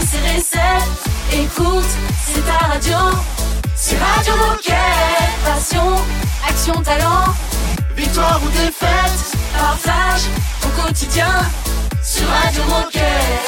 c'est 0.00 0.34
recette. 0.34 0.88
Écoute, 1.32 1.90
c'est 2.24 2.44
ta 2.46 2.66
radio. 2.66 2.98
C'est 3.74 3.98
Radio 3.98 4.34
Moquette. 4.36 4.76
Passion, 5.44 5.96
action, 6.48 6.74
talent. 6.82 7.34
Victoire 7.96 8.40
ou 8.44 8.48
défaite, 8.48 9.36
partage 9.58 10.22
au 10.64 10.82
quotidien 10.82 11.32
sur 12.02 12.26
Radio 12.28 12.62
Moquette. 12.64 13.41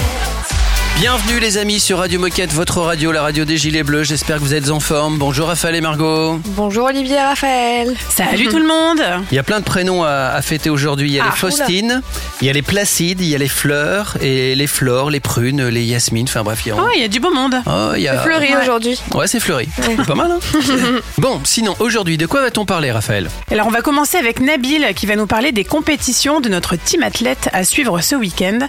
Bienvenue 0.97 1.41
les 1.41 1.59
amis 1.59 1.81
sur 1.81 1.99
Radio 1.99 2.21
Moquette, 2.21 2.53
votre 2.53 2.81
radio, 2.81 3.11
la 3.11 3.21
radio 3.23 3.45
des 3.45 3.57
Gilets 3.57 3.83
Bleus. 3.83 4.05
J'espère 4.05 4.37
que 4.37 4.43
vous 4.43 4.55
êtes 4.55 4.71
en 4.71 4.79
forme. 4.79 5.19
Bonjour 5.19 5.49
Raphaël 5.49 5.75
et 5.75 5.81
Margot. 5.81 6.39
Bonjour 6.51 6.87
Olivier 6.87 7.17
et 7.17 7.21
Raphaël. 7.21 7.95
Salut 8.09 8.47
tout 8.47 8.59
le 8.61 8.67
monde. 8.67 9.03
Il 9.33 9.35
y 9.35 9.39
a 9.39 9.43
plein 9.43 9.59
de 9.59 9.65
prénoms 9.65 10.05
à, 10.05 10.31
à 10.35 10.41
fêter 10.41 10.71
aujourd'hui. 10.71 11.11
Il 11.11 11.15
y 11.15 11.21
a 11.21 11.25
Ah, 11.25 11.31
les 11.33 11.37
Faustines, 11.37 12.01
il 12.41 12.47
y 12.47 12.51
a 12.51 12.53
les 12.53 12.63
Placides, 12.63 13.21
il 13.21 13.27
y 13.29 13.35
a 13.35 13.39
les 13.39 13.49
Fleurs 13.49 14.17
et 14.23 14.55
les 14.55 14.67
Flores, 14.69 15.11
les 15.11 15.19
Prunes, 15.21 15.67
les 15.69 15.83
Yasmines. 15.85 16.27
Enfin 16.29 16.43
bref, 16.45 16.61
il 16.65 16.69
y 16.69 16.73
a... 16.73 16.77
Oh, 16.79 16.89
il 16.95 17.01
y 17.03 17.05
a 17.05 17.09
du 17.09 17.19
beau 17.21 17.33
monde. 17.35 17.57
Oh, 17.67 17.91
il 17.97 18.03
y 18.03 18.09
a... 18.09 18.21
Fleuri 18.23 18.55
aujourd'hui. 18.63 18.99
Ouais, 19.15 19.27
c'est 19.27 19.41
fleuri. 19.41 19.69
Pas 20.07 20.15
mal, 20.15 20.31
hein 20.31 20.39
Bon, 21.19 21.41
sinon, 21.45 21.75
aujourd'hui, 21.81 22.17
de 22.17 22.27
quoi 22.27 22.41
va-t-on 22.41 22.65
parler, 22.65 22.93
Raphaël? 22.93 23.29
Alors 23.51 23.67
on 23.67 23.71
va 23.71 23.83
commencer 23.83 24.17
avec 24.17 24.41
Nabil 24.41 24.87
qui 24.95 25.07
va 25.07 25.17
nous 25.17 25.27
parler 25.27 25.51
des 25.53 25.65
compétitions 25.65 26.41
de 26.41 26.49
notre 26.49 26.77
team 26.77 27.03
athlète 27.03 27.51
à 27.53 27.65
suivre 27.65 28.01
ce 28.01 28.15
week-end. 28.15 28.61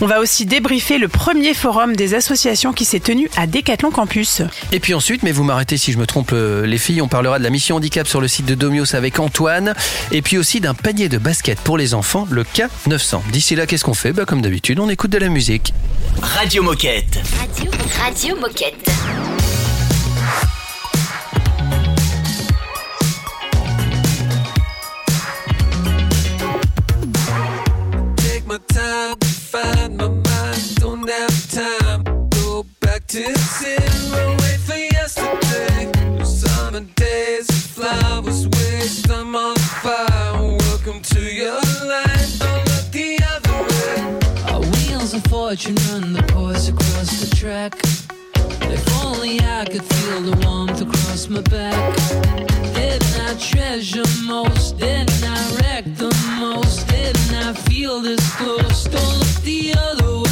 On 0.00 0.06
va 0.06 0.20
aussi 0.20 0.46
débriefer 0.46 0.96
le 0.98 1.08
premier 1.08 1.52
forum 1.52 1.73
des 1.96 2.14
associations 2.14 2.72
qui 2.72 2.84
s'est 2.84 3.00
tenu 3.00 3.28
à 3.36 3.46
Décathlon 3.46 3.90
Campus. 3.90 4.42
Et 4.72 4.78
puis 4.80 4.94
ensuite, 4.94 5.22
mais 5.24 5.32
vous 5.32 5.42
m'arrêtez 5.42 5.76
si 5.76 5.92
je 5.92 5.98
me 5.98 6.06
trompe, 6.06 6.30
euh, 6.32 6.64
les 6.66 6.78
filles, 6.78 7.02
on 7.02 7.08
parlera 7.08 7.38
de 7.38 7.44
la 7.44 7.50
mission 7.50 7.76
handicap 7.76 8.06
sur 8.06 8.20
le 8.20 8.28
site 8.28 8.46
de 8.46 8.54
Domios 8.54 8.94
avec 8.94 9.18
Antoine, 9.18 9.74
et 10.12 10.22
puis 10.22 10.38
aussi 10.38 10.60
d'un 10.60 10.74
panier 10.74 11.08
de 11.08 11.18
basket 11.18 11.58
pour 11.58 11.76
les 11.76 11.94
enfants, 11.94 12.28
le 12.30 12.44
K900. 12.44 13.22
D'ici 13.32 13.56
là, 13.56 13.66
qu'est-ce 13.66 13.84
qu'on 13.84 13.94
fait? 13.94 14.12
Bah, 14.12 14.24
Comme 14.24 14.40
d'habitude, 14.40 14.78
on 14.78 14.88
écoute 14.88 15.10
de 15.10 15.18
la 15.18 15.28
musique. 15.28 15.74
Radio 16.22 16.62
Moquette. 16.62 17.20
Radio, 17.38 17.70
Radio 17.98 18.36
Moquette. 18.36 18.90
Feel 50.14 50.20
the 50.22 50.46
warmth 50.46 50.80
across 50.80 51.28
my 51.28 51.40
back. 51.42 51.96
Didn't 52.74 53.20
I 53.20 53.34
treasure 53.38 54.04
most? 54.24 54.78
Didn't 54.78 55.24
I 55.24 55.56
wreck 55.56 55.84
the 55.96 56.12
most? 56.38 56.86
Didn't 56.88 57.34
I 57.34 57.52
feel 57.52 58.00
this 58.00 58.24
close? 58.36 58.84
Don't 58.84 59.18
look 59.18 59.42
the 59.42 59.74
other 59.78 60.18
way. 60.18 60.23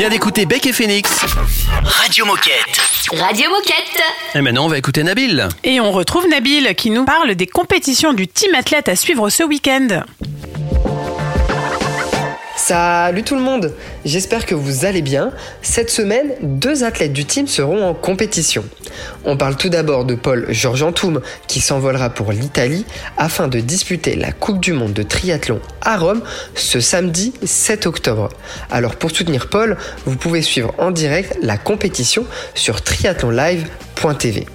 Vient 0.00 0.08
d'écouter 0.08 0.46
Beck 0.46 0.64
et 0.64 0.72
Phoenix. 0.72 1.10
Radio 1.84 2.24
Moquette. 2.24 2.80
Radio 3.12 3.50
Moquette. 3.50 4.02
Et 4.34 4.40
maintenant, 4.40 4.64
on 4.64 4.68
va 4.68 4.78
écouter 4.78 5.02
Nabil. 5.02 5.46
Et 5.62 5.78
on 5.78 5.92
retrouve 5.92 6.26
Nabil 6.26 6.74
qui 6.74 6.88
nous 6.88 7.04
parle 7.04 7.34
des 7.34 7.46
compétitions 7.46 8.14
du 8.14 8.26
team 8.26 8.54
athlète 8.54 8.88
à 8.88 8.96
suivre 8.96 9.28
ce 9.28 9.42
week-end. 9.42 10.04
Salut 12.70 13.24
tout 13.24 13.34
le 13.34 13.40
monde, 13.40 13.74
j'espère 14.04 14.46
que 14.46 14.54
vous 14.54 14.84
allez 14.84 15.02
bien. 15.02 15.32
Cette 15.60 15.90
semaine, 15.90 16.34
deux 16.40 16.84
athlètes 16.84 17.12
du 17.12 17.24
team 17.24 17.48
seront 17.48 17.84
en 17.84 17.94
compétition. 17.94 18.64
On 19.24 19.36
parle 19.36 19.56
tout 19.56 19.70
d'abord 19.70 20.04
de 20.04 20.14
Paul 20.14 20.46
Georges 20.50 20.84
Antoum 20.84 21.20
qui 21.48 21.60
s'envolera 21.60 22.10
pour 22.10 22.30
l'Italie 22.30 22.86
afin 23.16 23.48
de 23.48 23.58
disputer 23.58 24.14
la 24.14 24.30
Coupe 24.30 24.60
du 24.60 24.72
Monde 24.72 24.92
de 24.92 25.02
triathlon 25.02 25.58
à 25.80 25.96
Rome 25.96 26.22
ce 26.54 26.78
samedi 26.78 27.32
7 27.42 27.86
octobre. 27.86 28.28
Alors 28.70 28.94
pour 28.94 29.10
soutenir 29.10 29.48
Paul, 29.48 29.76
vous 30.06 30.14
pouvez 30.14 30.40
suivre 30.40 30.72
en 30.78 30.92
direct 30.92 31.38
la 31.42 31.58
compétition 31.58 32.24
sur 32.54 32.82
triathlonlive.tv. 32.82 34.46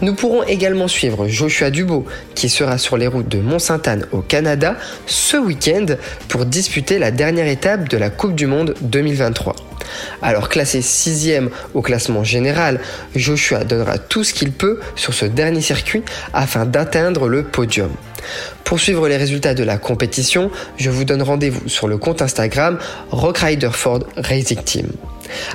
Nous 0.00 0.14
pourrons 0.14 0.42
également 0.44 0.88
suivre 0.88 1.28
Joshua 1.28 1.70
Dubo 1.70 2.04
qui 2.34 2.48
sera 2.48 2.78
sur 2.78 2.96
les 2.96 3.06
routes 3.06 3.28
de 3.28 3.38
Mont-Sainte-Anne 3.40 4.06
au 4.12 4.20
Canada 4.20 4.76
ce 5.06 5.36
week-end 5.36 5.86
pour 6.28 6.46
disputer 6.46 6.98
la 6.98 7.10
dernière 7.10 7.48
étape 7.48 7.88
de 7.88 7.96
la 7.96 8.10
Coupe 8.10 8.34
du 8.34 8.46
Monde 8.46 8.74
2023. 8.82 9.56
Alors 10.22 10.48
classé 10.48 10.82
sixième 10.82 11.50
au 11.74 11.82
classement 11.82 12.24
général, 12.24 12.80
Joshua 13.14 13.64
donnera 13.64 13.98
tout 13.98 14.24
ce 14.24 14.34
qu'il 14.34 14.52
peut 14.52 14.80
sur 14.96 15.14
ce 15.14 15.26
dernier 15.26 15.60
circuit 15.60 16.02
afin 16.32 16.66
d'atteindre 16.66 17.28
le 17.28 17.42
podium. 17.42 17.90
Pour 18.64 18.80
suivre 18.80 19.08
les 19.08 19.16
résultats 19.16 19.54
de 19.54 19.64
la 19.64 19.78
compétition, 19.78 20.50
je 20.76 20.90
vous 20.90 21.04
donne 21.04 21.22
rendez-vous 21.22 21.68
sur 21.68 21.88
le 21.88 21.98
compte 21.98 22.22
Instagram 22.22 22.78
Rockriderford 23.10 24.00
Racing 24.16 24.62
Team. 24.62 24.86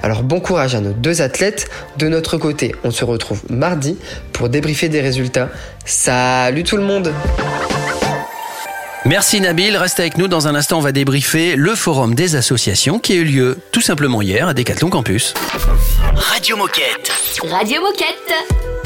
Alors 0.03 0.23
bon 0.23 0.39
courage 0.39 0.75
à 0.75 0.81
nos 0.81 0.93
deux 0.93 1.21
athlètes. 1.21 1.69
De 1.97 2.07
notre 2.07 2.37
côté, 2.37 2.75
on 2.83 2.91
se 2.91 3.05
retrouve 3.05 3.41
mardi 3.49 3.97
pour 4.33 4.49
débriefer 4.49 4.89
des 4.89 5.01
résultats. 5.01 5.49
Salut 5.85 6.63
tout 6.63 6.77
le 6.77 6.83
monde 6.83 7.13
Merci 9.05 9.39
Nabil, 9.39 9.75
reste 9.77 9.99
avec 9.99 10.17
nous. 10.17 10.27
Dans 10.27 10.47
un 10.47 10.55
instant, 10.55 10.77
on 10.77 10.81
va 10.81 10.91
débriefer 10.91 11.55
le 11.55 11.73
forum 11.73 12.15
des 12.15 12.35
associations 12.35 12.99
qui 12.99 13.13
a 13.13 13.15
eu 13.15 13.23
lieu 13.23 13.57
tout 13.71 13.81
simplement 13.81 14.21
hier 14.21 14.47
à 14.47 14.53
Decathlon 14.53 14.89
Campus. 14.89 15.33
Radio 16.15 16.57
Moquette. 16.57 17.11
Radio 17.49 17.81
Moquette. 17.81 18.78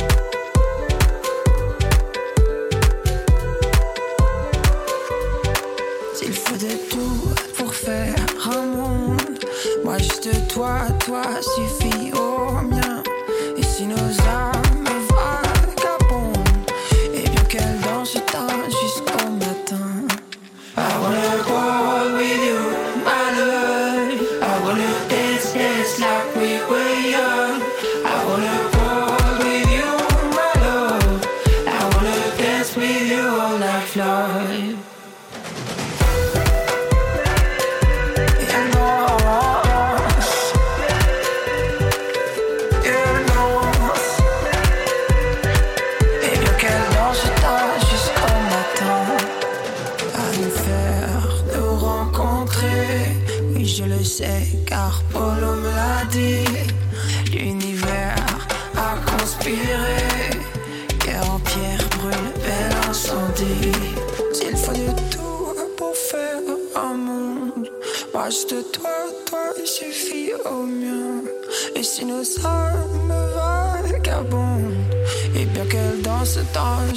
S'il 6.23 6.33
faut 6.33 6.55
de 6.55 6.89
tout 6.89 7.33
pour 7.57 7.73
faire 7.73 8.15
un 8.45 8.61
monde, 8.61 9.39
moi 9.83 9.97
juste 9.97 10.29
toi, 10.47 10.87
toi 11.05 11.23
suffit 11.41 12.12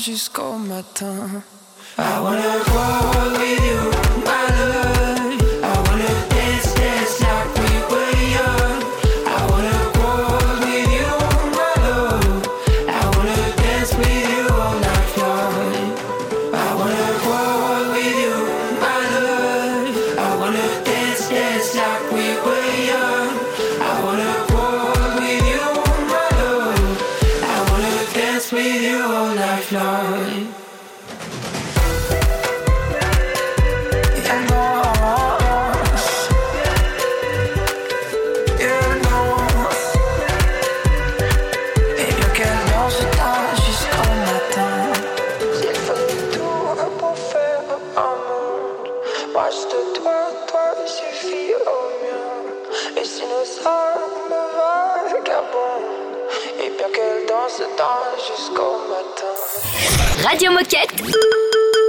jusqu'au 0.07 0.53
matin 0.57 1.43
I 1.99 2.21
wanna 2.21 2.63
go 2.65 3.39
with 3.41 3.61
you, 3.67 4.06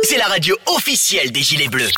C'est 0.03 0.17
la 0.17 0.25
radio 0.25 0.55
officielle 0.67 1.31
des 1.31 1.41
Gilets 1.41 1.67
Bleus. 1.67 1.89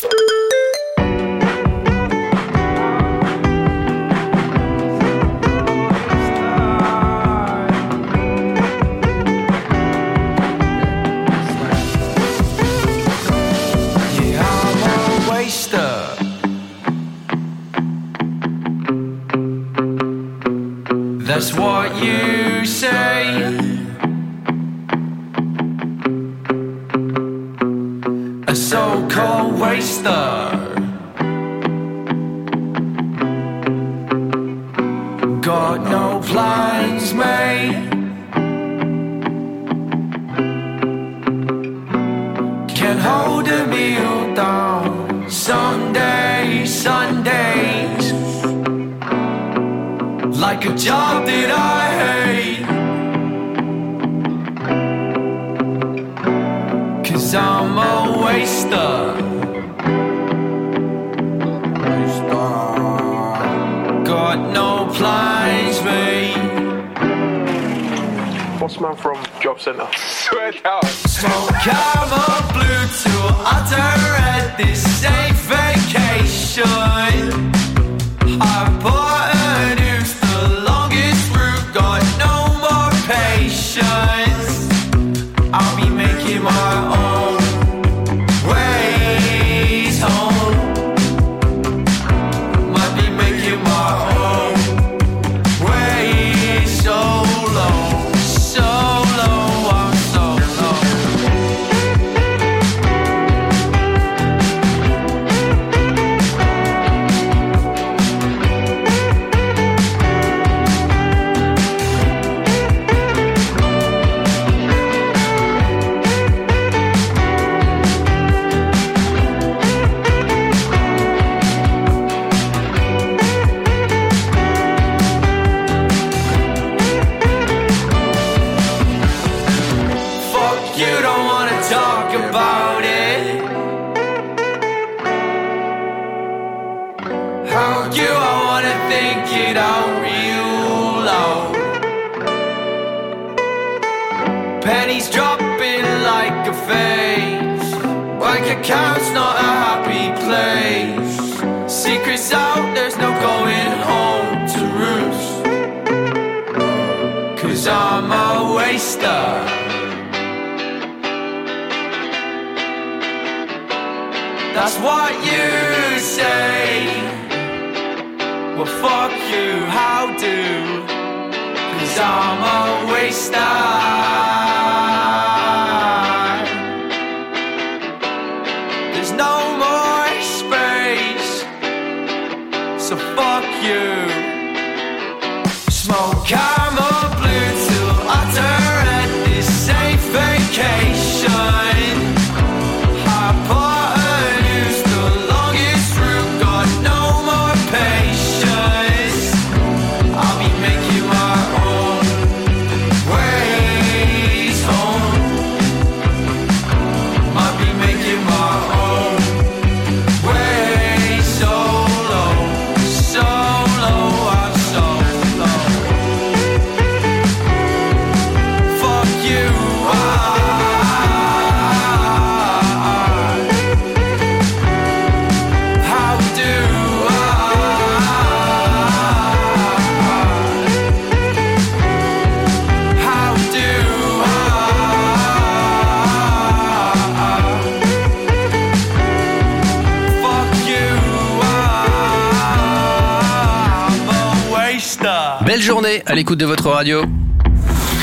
L'écoute 246.20 246.38
de 246.40 246.46
votre 246.46 246.68
radio. 246.70 247.02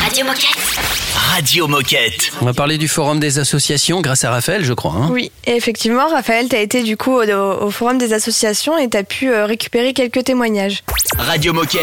Radio 0.03 0.25
Moquette. 0.25 0.57
Radio 1.35 1.69
Moquette. 1.69 2.33
On 2.41 2.47
va 2.47 2.55
parler 2.55 2.79
du 2.79 2.89
forum 2.89 3.21
des 3.21 3.39
associations 3.39 4.01
grâce 4.01 4.25
à 4.25 4.31
Raphaël, 4.31 4.65
je 4.65 4.73
crois. 4.73 4.93
hein. 4.93 5.09
Oui, 5.13 5.31
et 5.45 5.55
effectivement, 5.55 6.09
Raphaël, 6.09 6.49
tu 6.49 6.57
as 6.57 6.61
été 6.63 6.83
du 6.83 6.97
coup 6.97 7.13
au, 7.13 7.25
au 7.31 7.71
forum 7.71 7.99
des 7.99 8.15
associations 8.15 8.79
et 8.79 8.89
tu 8.89 8.97
as 8.97 9.03
pu 9.05 9.31
euh, 9.31 9.45
récupérer 9.45 9.93
quelques 9.93 10.25
témoignages. 10.25 10.83
Radio 11.19 11.53
Moquette. 11.53 11.83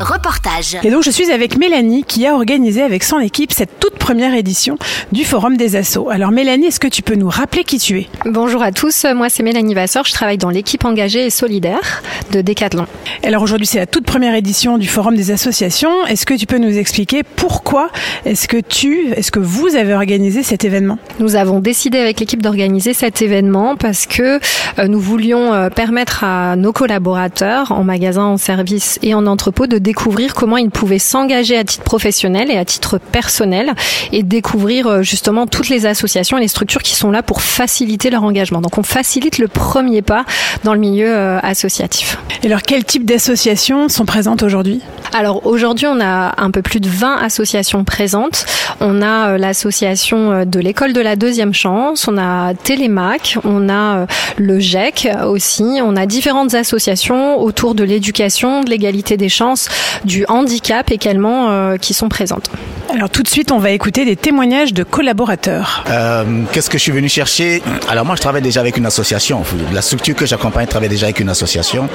Reportage. 0.00 0.78
Et 0.82 0.90
donc 0.90 1.02
je 1.04 1.10
suis 1.10 1.30
avec 1.30 1.56
Mélanie 1.56 2.04
qui 2.04 2.26
a 2.26 2.34
organisé 2.34 2.82
avec 2.82 3.04
son 3.04 3.20
équipe 3.20 3.52
cette 3.52 3.78
toute 3.78 3.98
première 3.98 4.34
édition 4.34 4.76
du 5.12 5.24
Forum 5.24 5.56
des 5.56 5.76
Assos. 5.76 6.10
Alors 6.10 6.32
Mélanie, 6.32 6.66
est-ce 6.66 6.80
que 6.80 6.88
tu 6.88 7.02
peux 7.02 7.14
nous 7.14 7.28
rappeler 7.28 7.62
qui 7.62 7.78
tu 7.78 8.00
es? 8.00 8.08
Bonjour 8.24 8.62
à 8.62 8.72
tous, 8.72 9.06
moi 9.14 9.28
c'est 9.28 9.42
Mélanie 9.42 9.74
Vasseur, 9.74 10.04
je 10.04 10.12
travaille 10.12 10.38
dans 10.38 10.50
l'équipe 10.50 10.84
engagée 10.84 11.26
et 11.26 11.30
solidaire 11.30 12.02
de 12.32 12.40
Decathlon. 12.40 12.86
Alors 13.22 13.42
aujourd'hui 13.42 13.66
c'est 13.66 13.78
la 13.78 13.86
toute 13.86 14.04
première 14.04 14.34
édition 14.34 14.78
du 14.78 14.88
Forum 14.88 15.14
des 15.14 15.30
associations. 15.30 16.04
Est-ce 16.06 16.26
que 16.26 16.34
tu 16.34 16.46
peux 16.46 16.58
nous 16.58 16.78
expliquer 16.78 17.22
pourquoi 17.22 17.90
est-ce 18.24 18.48
que 18.48 18.58
tu, 18.58 19.12
est-ce 19.14 19.30
que 19.30 19.40
vous 19.40 19.76
avez 19.76 19.94
organisé 19.94 20.42
cet 20.42 20.64
événement? 20.64 20.98
Nous 21.20 21.36
avons 21.36 21.60
décidé 21.60 21.98
avec 21.98 22.18
l'équipe 22.18 22.42
d'organiser 22.42 22.94
cet 22.94 23.22
événement 23.22 23.76
parce 23.76 24.06
que 24.06 24.40
euh, 24.78 24.88
nous 24.88 25.00
voulions 25.00 25.52
euh, 25.52 25.68
permettre 25.68 26.24
à 26.24 26.56
nos 26.56 26.72
collaborateurs 26.72 27.72
en 27.72 27.84
magasin, 27.84 28.24
en 28.24 28.36
service 28.36 28.98
et 29.02 29.14
en 29.14 29.26
entrepôt 29.26 29.66
de 29.66 29.78
découvrir 29.82 30.34
comment 30.34 30.56
ils 30.56 30.70
pouvaient 30.70 30.98
s'engager 30.98 31.56
à 31.58 31.64
titre 31.64 31.82
professionnel 31.82 32.50
et 32.50 32.56
à 32.56 32.64
titre 32.64 32.98
personnel 32.98 33.72
et 34.12 34.22
découvrir 34.22 34.86
euh, 34.86 35.02
justement 35.02 35.46
toutes 35.46 35.68
les 35.68 35.84
associations 35.86 36.38
et 36.38 36.40
les 36.40 36.48
structures 36.48 36.82
qui 36.82 36.94
sont 36.94 37.10
là 37.10 37.22
pour 37.22 37.42
faciliter 37.42 38.08
leur 38.08 38.22
engagement. 38.22 38.60
Donc 38.60 38.78
on 38.78 38.82
facilite 38.82 39.38
le 39.38 39.48
premier 39.48 40.00
pas 40.00 40.24
dans 40.64 40.72
le 40.72 40.80
milieu 40.80 41.12
euh, 41.12 41.38
associatif. 41.40 42.16
Et 42.42 42.46
alors 42.46 42.62
quel 42.62 42.84
type 42.84 43.04
d'associations 43.04 43.88
sont 43.88 44.06
présentes 44.06 44.42
aujourd'hui? 44.42 44.80
Alors 45.12 45.46
aujourd'hui, 45.46 45.86
on 45.86 46.00
a 46.00 46.40
un 46.40 46.50
peu 46.50 46.62
plus 46.62 46.80
de 46.80 46.88
20 46.88 47.16
associations 47.16 47.84
présentes. 47.84 48.46
On 48.80 49.02
a 49.02 49.32
euh, 49.32 49.38
l'association 49.38 50.44
de 50.44 50.60
l'école 50.60 50.92
de 50.92 51.00
la 51.00 51.16
deuxième 51.16 51.52
chance, 51.52 52.06
on 52.08 52.16
a 52.16 52.54
Télémac, 52.54 53.36
on 53.44 53.68
a 53.68 54.06
le 54.36 54.60
GEC 54.60 55.08
aussi, 55.26 55.80
on 55.82 55.96
a 55.96 56.06
différentes 56.06 56.54
associations 56.54 57.40
autour 57.40 57.74
de 57.74 57.82
l'éducation, 57.82 58.62
de 58.62 58.70
l'égalité 58.70 59.16
des 59.16 59.28
chances, 59.28 59.68
du 60.04 60.24
handicap 60.28 60.90
également 60.90 61.50
euh, 61.50 61.76
qui 61.76 61.94
sont 61.94 62.08
présentes. 62.08 62.50
Alors 62.94 63.08
tout 63.08 63.22
de 63.22 63.28
suite, 63.28 63.50
on 63.52 63.58
va 63.58 63.70
écouter 63.70 64.04
des 64.04 64.16
témoignages 64.16 64.74
de 64.74 64.82
collaborateurs. 64.82 65.82
Euh, 65.88 66.24
Qu'est-ce 66.52 66.68
que 66.68 66.76
je 66.76 66.82
suis 66.82 66.92
venu 66.92 67.08
chercher? 67.08 67.62
Alors 67.88 68.04
moi, 68.04 68.16
je 68.16 68.20
travaille 68.20 68.42
déjà 68.42 68.60
avec 68.60 68.76
une 68.76 68.84
association. 68.84 69.42
La 69.72 69.80
structure 69.80 70.14
que 70.14 70.26
j'accompagne 70.26 70.66
travaille 70.66 70.90
déjà 70.90 71.06
avec 71.06 71.18
une 71.20 71.30
association. 71.30 71.88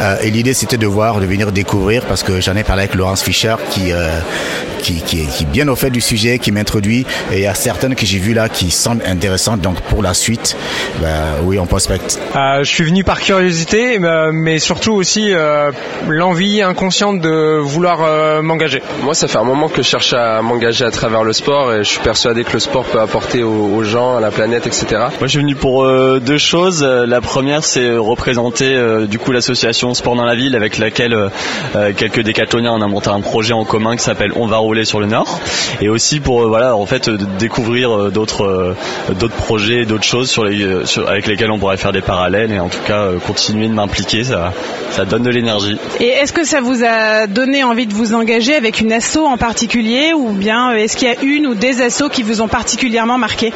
Euh, 0.00 0.16
et 0.22 0.30
l'idée, 0.30 0.54
c'était 0.54 0.78
de 0.78 0.86
voir, 0.86 1.20
de 1.20 1.26
venir 1.26 1.52
découvrir, 1.52 2.06
parce 2.06 2.22
que 2.22 2.40
j'en 2.40 2.56
ai 2.56 2.64
parlé 2.64 2.84
avec 2.84 2.94
Laurence 2.94 3.22
Fischer, 3.22 3.56
qui, 3.70 3.92
euh, 3.92 4.08
qui, 4.80 5.02
qui, 5.02 5.20
est, 5.20 5.26
qui 5.26 5.42
est 5.42 5.46
bien 5.46 5.68
au 5.68 5.76
fait 5.76 5.90
du 5.90 6.00
sujet, 6.00 6.38
qui 6.38 6.50
m'introduit. 6.50 7.04
Et 7.30 7.36
il 7.36 7.42
y 7.42 7.46
a 7.46 7.54
certaines 7.54 7.94
que 7.94 8.06
j'ai 8.06 8.18
vues 8.18 8.32
là 8.34 8.48
qui 8.48 8.70
semblent 8.70 9.04
intéressantes. 9.06 9.60
Donc 9.60 9.82
pour 9.82 10.02
la 10.02 10.14
suite, 10.14 10.56
ben, 11.02 11.24
oui, 11.42 11.58
on 11.58 11.66
prospecte. 11.66 12.18
Euh, 12.34 12.60
je 12.60 12.70
suis 12.70 12.84
venu 12.84 13.04
par 13.04 13.20
curiosité, 13.20 13.98
mais- 13.98 14.32
mais 14.32 14.58
surtout 14.58 14.94
aussi 14.94 15.30
euh, 15.34 15.72
l'envie 16.08 16.62
inconsciente 16.62 17.20
de 17.20 17.58
vouloir 17.60 17.98
euh, 18.02 18.40
m'engager. 18.40 18.82
Moi, 19.02 19.12
ça 19.14 19.28
fait 19.28 19.36
un 19.38 19.44
moment 19.44 19.68
que 19.68 19.82
je 19.82 19.86
cherche 19.88 20.14
à 20.14 20.37
m'engager 20.42 20.84
à 20.84 20.90
travers 20.90 21.24
le 21.24 21.32
sport 21.32 21.72
et 21.72 21.78
je 21.78 21.88
suis 21.88 22.00
persuadé 22.00 22.44
que 22.44 22.52
le 22.52 22.58
sport 22.60 22.84
peut 22.84 23.00
apporter 23.00 23.42
aux, 23.42 23.50
aux 23.74 23.82
gens, 23.82 24.16
à 24.16 24.20
la 24.20 24.30
planète, 24.30 24.66
etc. 24.66 24.86
Moi, 24.92 25.08
je 25.22 25.26
suis 25.28 25.38
venu 25.40 25.54
pour 25.54 25.84
euh, 25.84 26.20
deux 26.20 26.38
choses. 26.38 26.82
Euh, 26.82 27.06
La 27.06 27.20
première, 27.20 27.64
c'est 27.64 27.96
représenter 27.96 28.74
euh, 28.74 29.06
du 29.06 29.18
coup 29.18 29.32
l'association 29.32 29.94
Sport 29.94 30.16
dans 30.16 30.24
la 30.24 30.34
ville, 30.34 30.54
avec 30.56 30.78
laquelle 30.78 31.14
euh, 31.14 31.92
quelques 31.96 32.20
décathloniens 32.20 32.72
on 32.72 32.82
a 32.82 32.86
monté 32.86 33.10
un 33.10 33.20
projet 33.20 33.52
en 33.52 33.64
commun 33.64 33.96
qui 33.96 34.02
s'appelle 34.02 34.32
On 34.36 34.46
va 34.46 34.56
rouler 34.58 34.84
sur 34.84 35.00
le 35.00 35.06
Nord, 35.06 35.40
et 35.80 35.88
aussi 35.88 36.20
pour 36.20 36.42
euh, 36.42 36.46
voilà 36.48 36.76
en 36.76 36.86
fait 36.86 37.08
découvrir 37.38 38.10
d'autres 38.10 38.44
euh, 38.44 38.74
d'autres 39.14 39.34
projets, 39.36 39.84
d'autres 39.84 40.04
choses 40.04 40.30
sur 40.30 40.44
les 40.44 40.84
sur- 40.86 41.08
avec 41.08 41.26
lesquelles 41.26 41.50
on 41.50 41.58
pourrait 41.58 41.76
faire 41.76 41.92
des 41.92 42.00
parallèles 42.00 42.52
et 42.52 42.60
en 42.60 42.68
tout 42.68 42.82
cas 42.86 43.02
euh, 43.02 43.18
continuer 43.18 43.68
de 43.68 43.74
m'impliquer. 43.74 44.24
Ça 44.24 44.52
ça 44.90 45.04
donne 45.04 45.22
de 45.22 45.30
l'énergie. 45.30 45.78
Et 46.00 46.06
est-ce 46.08 46.32
que 46.32 46.44
ça 46.44 46.60
vous 46.60 46.82
a 46.84 47.26
donné 47.26 47.62
envie 47.64 47.86
de 47.86 47.94
vous 47.94 48.14
engager 48.14 48.54
avec 48.54 48.80
une 48.80 48.92
asso 48.92 49.18
en 49.18 49.36
particulier 49.36 50.12
ou 50.14 50.27
bien 50.32 50.72
euh, 50.72 50.76
est-ce 50.76 50.96
qu'il 50.96 51.08
y 51.08 51.10
a 51.10 51.20
une 51.22 51.46
ou 51.46 51.54
des 51.54 51.80
assos 51.80 52.08
qui 52.08 52.22
vous 52.22 52.40
ont 52.40 52.48
particulièrement 52.48 53.18
marqué 53.18 53.52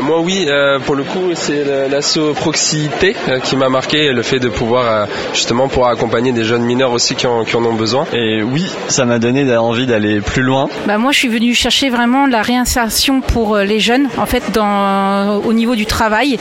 Moi, 0.00 0.20
oui, 0.20 0.46
euh, 0.48 0.78
pour 0.78 0.94
le 0.94 1.04
coup, 1.04 1.30
c'est 1.34 1.64
l'asso 1.88 2.34
Proximité 2.34 3.16
euh, 3.28 3.40
qui 3.40 3.56
m'a 3.56 3.68
marqué, 3.68 4.12
le 4.12 4.22
fait 4.22 4.38
de 4.38 4.48
pouvoir 4.48 4.84
euh, 4.84 5.06
justement 5.32 5.68
pouvoir 5.68 5.90
accompagner 5.90 6.32
des 6.32 6.44
jeunes 6.44 6.62
mineurs 6.62 6.92
aussi 6.92 7.14
qui 7.14 7.26
en, 7.26 7.44
qui 7.44 7.56
en 7.56 7.64
ont 7.64 7.74
besoin. 7.74 8.06
Et 8.12 8.42
oui, 8.42 8.66
ça 8.88 9.04
m'a 9.04 9.18
donné 9.18 9.56
envie 9.56 9.86
d'aller 9.86 10.20
plus 10.20 10.42
loin. 10.42 10.68
Bah 10.86 10.98
moi, 10.98 11.12
je 11.12 11.18
suis 11.18 11.28
venue 11.28 11.54
chercher 11.54 11.90
vraiment 11.90 12.26
la 12.26 12.42
réinsertion 12.42 13.20
pour 13.20 13.56
euh, 13.56 13.64
les 13.64 13.80
jeunes, 13.80 14.08
en 14.18 14.26
fait, 14.26 14.42
dans, 14.52 15.36
au 15.44 15.52
niveau 15.52 15.74
du 15.74 15.86
travail. 15.86 16.38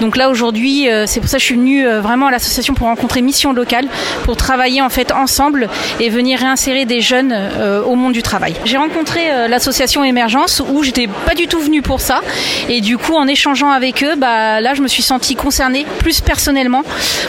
Donc 0.00 0.16
là, 0.16 0.30
aujourd'hui, 0.30 0.88
euh, 0.88 1.04
c'est 1.06 1.20
pour 1.20 1.28
ça 1.28 1.38
que 1.38 1.40
je 1.40 1.46
suis 1.46 1.56
venue 1.56 1.86
euh, 1.86 2.00
vraiment 2.00 2.26
à 2.26 2.30
l'association 2.30 2.74
pour 2.74 2.86
rencontrer 2.86 3.22
Mission 3.22 3.52
Locale, 3.52 3.86
pour 4.24 4.36
travailler 4.36 4.82
en 4.82 4.90
fait 4.90 5.12
ensemble 5.12 5.68
et 6.00 6.08
venir 6.08 6.38
réinsérer 6.38 6.84
des 6.84 7.00
jeunes 7.00 7.32
euh, 7.32 7.82
au 7.82 7.94
monde 7.94 8.12
du 8.12 8.22
travail. 8.22 8.54
J'ai 8.64 8.76
rencontré 8.76 9.17
euh, 9.30 9.48
l'association 9.48 10.04
Émergence 10.04 10.62
où 10.66 10.82
j'étais 10.82 11.08
pas 11.26 11.34
du 11.34 11.46
tout 11.46 11.60
venue 11.60 11.82
pour 11.82 12.00
ça, 12.00 12.20
et 12.68 12.80
du 12.80 12.98
coup, 12.98 13.14
en 13.14 13.26
échangeant 13.26 13.70
avec 13.70 14.02
eux, 14.02 14.14
bah 14.16 14.60
là, 14.60 14.74
je 14.74 14.82
me 14.82 14.88
suis 14.88 15.02
sentie 15.02 15.34
concernée 15.34 15.86
plus 15.98 16.20
personnellement 16.20 16.82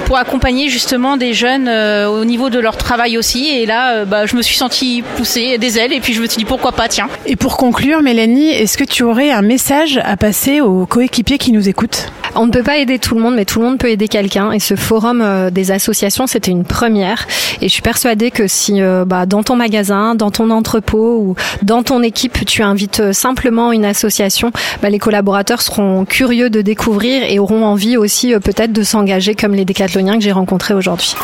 pour 0.05 0.17
accompagner 0.17 0.69
justement 0.69 1.17
des 1.17 1.33
jeunes 1.33 1.67
euh, 1.67 2.07
au 2.07 2.25
niveau 2.25 2.49
de 2.49 2.59
leur 2.59 2.77
travail 2.77 3.17
aussi. 3.17 3.49
Et 3.49 3.65
là, 3.65 3.91
euh, 3.91 4.05
bah, 4.05 4.25
je 4.25 4.35
me 4.35 4.41
suis 4.41 4.55
sentie 4.55 5.03
pousser 5.17 5.57
des 5.57 5.77
ailes, 5.77 5.93
et 5.93 5.99
puis 5.99 6.13
je 6.13 6.21
me 6.21 6.27
suis 6.27 6.37
dit 6.37 6.45
pourquoi 6.45 6.71
pas, 6.71 6.87
tiens. 6.87 7.07
Et 7.25 7.35
pour 7.35 7.57
conclure, 7.57 8.01
Mélanie, 8.01 8.49
est-ce 8.49 8.77
que 8.77 8.83
tu 8.83 9.03
aurais 9.03 9.31
un 9.31 9.41
message 9.41 9.99
à 10.03 10.17
passer 10.17 10.61
aux 10.61 10.85
coéquipiers 10.85 11.37
qui 11.37 11.51
nous 11.51 11.69
écoutent? 11.69 12.11
On 12.35 12.45
ne 12.45 12.51
peut 12.51 12.63
pas 12.63 12.77
aider 12.77 12.99
tout 12.99 13.15
le 13.15 13.21
monde, 13.21 13.35
mais 13.35 13.45
tout 13.45 13.59
le 13.59 13.65
monde 13.65 13.77
peut 13.77 13.89
aider 13.89 14.07
quelqu'un. 14.07 14.51
Et 14.51 14.59
ce 14.59 14.75
forum 14.75 15.21
euh, 15.21 15.49
des 15.49 15.71
associations, 15.71 16.27
c'était 16.27 16.51
une 16.51 16.63
première. 16.63 17.27
Et 17.61 17.67
je 17.67 17.73
suis 17.73 17.81
persuadée 17.81 18.31
que 18.31 18.47
si 18.47 18.81
euh, 18.81 19.05
bah, 19.05 19.25
dans 19.25 19.43
ton 19.43 19.55
magasin, 19.55 20.15
dans 20.15 20.31
ton 20.31 20.49
entrepôt 20.49 21.19
ou 21.19 21.35
dans 21.61 21.83
ton 21.83 22.01
équipe, 22.03 22.45
tu 22.45 22.63
invites 22.63 22.99
euh, 22.99 23.13
simplement 23.13 23.71
une 23.71 23.85
association, 23.85 24.51
bah, 24.81 24.89
les 24.89 24.99
collaborateurs 24.99 25.61
seront 25.61 26.05
curieux 26.05 26.49
de 26.49 26.61
découvrir 26.61 27.23
et 27.23 27.39
auront 27.39 27.65
envie 27.65 27.97
aussi 27.97 28.33
euh, 28.33 28.39
peut-être 28.39 28.71
de 28.71 28.83
s'engager 28.83 29.35
comme 29.35 29.53
les 29.53 29.65
décathloniens 29.65 30.17
que 30.17 30.23
j'ai 30.23 30.31
rencontrés 30.31 30.73
aujourd'hui. 30.73 31.15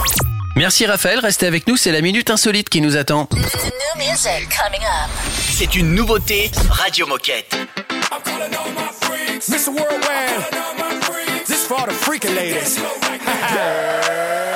Merci 0.57 0.85
Raphaël, 0.85 1.19
restez 1.19 1.47
avec 1.47 1.67
nous, 1.67 1.75
c'est 1.75 1.91
la 1.91 2.01
minute 2.01 2.29
insolite 2.29 2.69
qui 2.69 2.79
nous 2.79 2.95
attend. 2.95 3.27
C'est 5.51 5.75
une 5.75 5.93
nouveauté 5.93 6.49
Radio 6.69 7.07
Moquette. 7.07 7.55
for 11.65 11.75
all 11.75 11.85
the 11.85 11.91
freaking 11.93 12.35
ladies. 12.35 12.77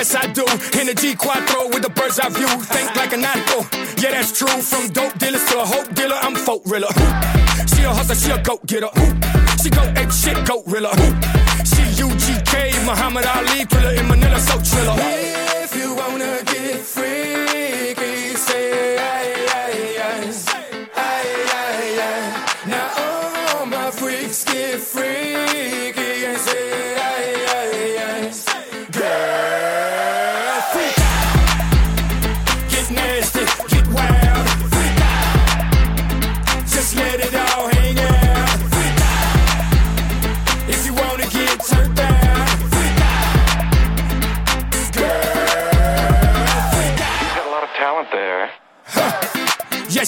Yes, 0.00 0.14
I 0.14 0.32
do. 0.32 0.40
In 0.80 0.86
the 0.86 0.94
G4 0.96 1.74
with 1.74 1.82
the 1.82 1.90
bird's 1.90 2.18
eye 2.18 2.30
view. 2.30 2.48
Think 2.72 2.96
like 2.96 3.12
a 3.12 3.18
narco. 3.18 3.68
Yeah, 4.00 4.12
that's 4.16 4.32
true. 4.32 4.48
From 4.48 4.88
dope 4.96 5.18
dealers 5.18 5.44
to 5.50 5.60
a 5.60 5.66
hope 5.66 5.94
dealer, 5.94 6.16
I'm 6.22 6.34
folk 6.34 6.62
riller. 6.64 6.88
She 7.68 7.84
a 7.84 7.92
hustler, 7.92 8.14
she 8.14 8.30
a 8.30 8.42
goat 8.42 8.64
getter. 8.64 8.88
She 9.62 9.68
go 9.68 9.82
ape 10.00 10.10
shit, 10.10 10.40
goat 10.48 10.64
riller. 10.66 10.96
She 11.68 11.84
UGK, 12.00 12.86
Muhammad 12.86 13.26
Ali, 13.26 13.66
thriller 13.66 13.92
in 13.92 14.08
Manila, 14.08 14.40
so 14.40 14.56
triller. 14.64 14.96
If 15.60 15.76
you 15.76 15.94
wanna 15.94 16.40
get 16.46 16.80
freaky, 16.80 17.49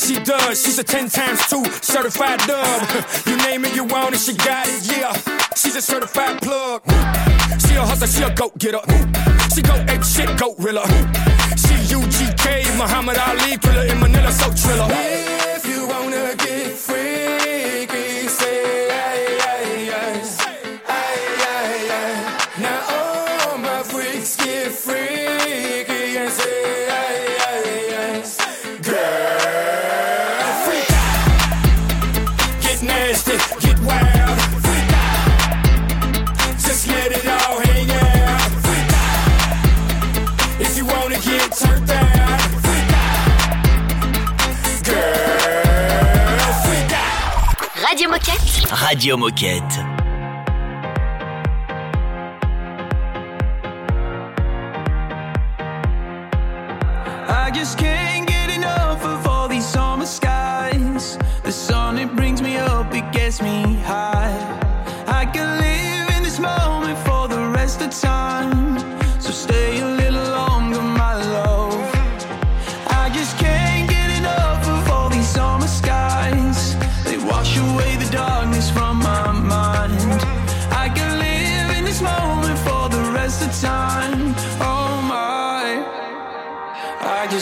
she 0.03 0.19
does. 0.21 0.63
She's 0.63 0.79
a 0.79 0.85
10 0.85 1.09
times 1.09 1.47
2 1.49 1.65
certified 1.81 2.41
dub. 2.41 2.83
You 3.27 3.37
name 3.39 3.65
it, 3.65 3.75
you 3.75 3.85
want 3.85 4.15
it, 4.15 4.21
she 4.21 4.35
got 4.35 4.67
it, 4.69 4.83
yeah. 4.91 5.13
She's 5.55 5.77
a 5.77 5.83
certified 5.83 6.41
plug. 6.43 6.83
She 7.63 7.75
a 7.77 7.83
hustler, 7.83 8.07
she 8.09 8.23
a 8.23 8.35
goat 8.35 8.59
getter. 8.59 8.83
She 9.55 9.63
go 9.63 9.75
ape 9.89 10.03
shit, 10.05 10.31
goat 10.39 10.57
riller. 10.59 10.87
She 11.63 11.75
UGK, 11.95 12.77
Muhammad 12.79 13.19
Ali, 13.19 13.57
thriller 13.57 13.87
in 13.87 14.01
Manila, 14.01 14.33
so 14.33 14.51
triller. 14.53 14.89
If 14.91 15.67
you 15.67 15.87
wanna 15.87 16.35
get 16.37 16.73
freaky, 16.73 17.42
Radio 48.75 49.19
Moquette. 49.19 50.02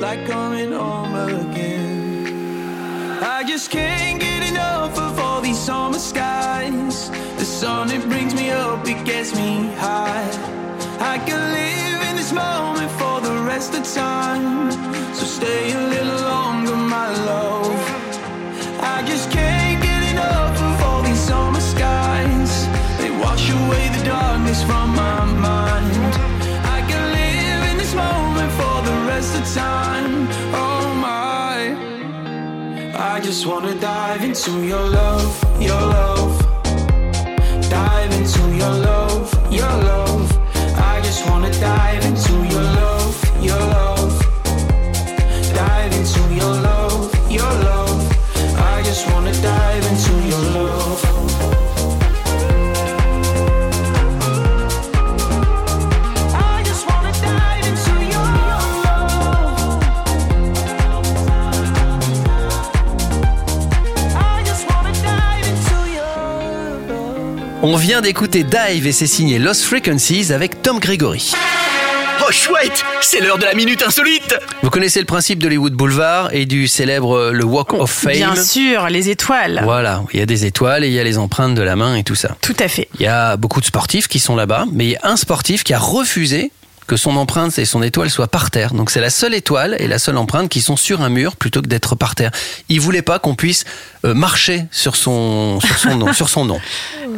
Like 0.00 0.26
coming 0.26 0.72
home 0.72 1.14
again. 1.14 3.22
I 3.22 3.44
just 3.44 3.70
can't 3.70 4.18
get 4.18 4.48
enough 4.48 4.98
of 4.98 5.18
all 5.18 5.42
these 5.42 5.58
summer 5.58 5.98
skies. 5.98 7.10
The 7.36 7.44
sun, 7.44 7.90
it 7.90 8.08
brings 8.08 8.34
me 8.34 8.50
up, 8.50 8.86
it 8.86 9.04
gets 9.04 9.34
me 9.34 9.66
high. 9.74 10.30
I 11.00 11.18
can 11.18 11.52
live 11.52 12.08
in 12.08 12.16
this 12.16 12.32
moment 12.32 12.90
for 12.92 13.20
the 13.20 13.42
rest 13.42 13.74
of 13.74 13.84
time. 13.92 14.72
So 15.14 15.26
stay 15.26 15.72
a 15.72 15.88
little 15.88 16.22
longer, 16.22 16.76
my 16.76 17.12
love. 17.26 17.89
Time. 29.54 30.28
Oh 30.54 30.94
my. 30.94 31.74
I 32.94 33.20
just 33.20 33.46
wanna 33.46 33.74
dive 33.80 34.22
into 34.22 34.64
your 34.64 34.86
love, 34.88 35.30
your 35.60 35.80
love. 35.80 36.32
Dive 37.68 38.12
into 38.12 38.42
your 38.56 38.74
love, 38.88 39.26
your 39.50 39.74
love. 39.90 40.28
I 40.76 41.00
just 41.02 41.26
wanna 41.28 41.50
dive 41.52 42.04
into 42.04 42.34
your 42.52 42.66
love, 42.80 43.16
your 43.42 43.58
love. 43.76 44.14
Dive 45.54 45.92
into 45.98 46.22
your 46.34 46.54
love, 46.68 47.30
your 47.30 47.52
love. 47.68 48.00
I 48.56 48.82
just 48.84 49.10
wanna 49.10 49.32
dive 49.42 49.84
into 49.92 50.12
your 50.28 50.44
love. 50.54 50.79
On 67.62 67.76
vient 67.76 68.00
d'écouter 68.00 68.42
Dive 68.42 68.86
et 68.86 68.92
c'est 68.92 69.06
signé 69.06 69.38
Lost 69.38 69.64
Frequencies 69.64 70.32
avec 70.32 70.62
Tom 70.62 70.78
Gregory. 70.78 71.30
Oh 72.22 72.32
chouette, 72.32 72.82
c'est 73.02 73.20
l'heure 73.20 73.36
de 73.36 73.44
la 73.44 73.52
minute 73.52 73.82
insolite. 73.82 74.34
Vous 74.62 74.70
connaissez 74.70 74.98
le 74.98 75.04
principe 75.04 75.42
d'Hollywood 75.42 75.74
Boulevard 75.74 76.32
et 76.32 76.46
du 76.46 76.68
célèbre 76.68 77.16
euh, 77.16 77.32
le 77.32 77.44
Walk 77.44 77.74
of 77.74 77.90
Fame? 77.90 78.12
Bien 78.12 78.36
sûr, 78.36 78.88
les 78.88 79.10
étoiles. 79.10 79.60
Voilà, 79.62 80.02
il 80.14 80.20
y 80.20 80.22
a 80.22 80.26
des 80.26 80.46
étoiles 80.46 80.84
et 80.84 80.88
il 80.88 80.94
y 80.94 80.98
a 80.98 81.04
les 81.04 81.18
empreintes 81.18 81.54
de 81.54 81.60
la 81.60 81.76
main 81.76 81.96
et 81.96 82.02
tout 82.02 82.14
ça. 82.14 82.34
Tout 82.40 82.56
à 82.58 82.68
fait. 82.68 82.88
Il 82.98 83.02
y 83.02 83.06
a 83.06 83.36
beaucoup 83.36 83.60
de 83.60 83.66
sportifs 83.66 84.08
qui 84.08 84.20
sont 84.20 84.36
là-bas, 84.36 84.64
mais 84.72 84.86
il 84.86 84.90
y 84.92 84.96
a 84.96 85.00
un 85.02 85.16
sportif 85.16 85.62
qui 85.62 85.74
a 85.74 85.78
refusé 85.78 86.52
que 86.90 86.96
son 86.96 87.14
empreinte 87.16 87.56
et 87.60 87.64
son 87.64 87.84
étoile 87.84 88.10
soient 88.10 88.26
par 88.26 88.50
terre. 88.50 88.74
Donc 88.74 88.90
c'est 88.90 89.00
la 89.00 89.10
seule 89.10 89.32
étoile 89.32 89.76
et 89.78 89.86
la 89.86 90.00
seule 90.00 90.16
empreinte 90.16 90.48
qui 90.48 90.60
sont 90.60 90.76
sur 90.76 91.02
un 91.02 91.08
mur 91.08 91.36
plutôt 91.36 91.62
que 91.62 91.68
d'être 91.68 91.94
par 91.94 92.16
terre. 92.16 92.32
Il 92.68 92.80
voulait 92.80 93.00
pas 93.00 93.20
qu'on 93.20 93.36
puisse 93.36 93.64
euh, 94.04 94.12
marcher 94.12 94.64
sur 94.72 94.96
son 94.96 95.60
sur 95.60 95.78
son 95.78 95.96
nom, 95.96 96.12
sur 96.12 96.28
son 96.28 96.44
nom. 96.44 96.60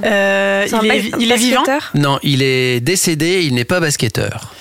Euh, 0.05 0.67
un 0.73 0.81
il, 0.83 0.91
est, 0.91 1.11
ba- 1.11 1.17
il 1.21 1.31
est 1.33 1.37
vivant? 1.37 1.63
Non, 1.95 2.19
il 2.25 2.43
est 2.43 2.81
décédé, 2.81 3.43
il 3.45 3.55
n'est 3.55 3.65
pas 3.65 3.79
basketteur. 3.79 4.53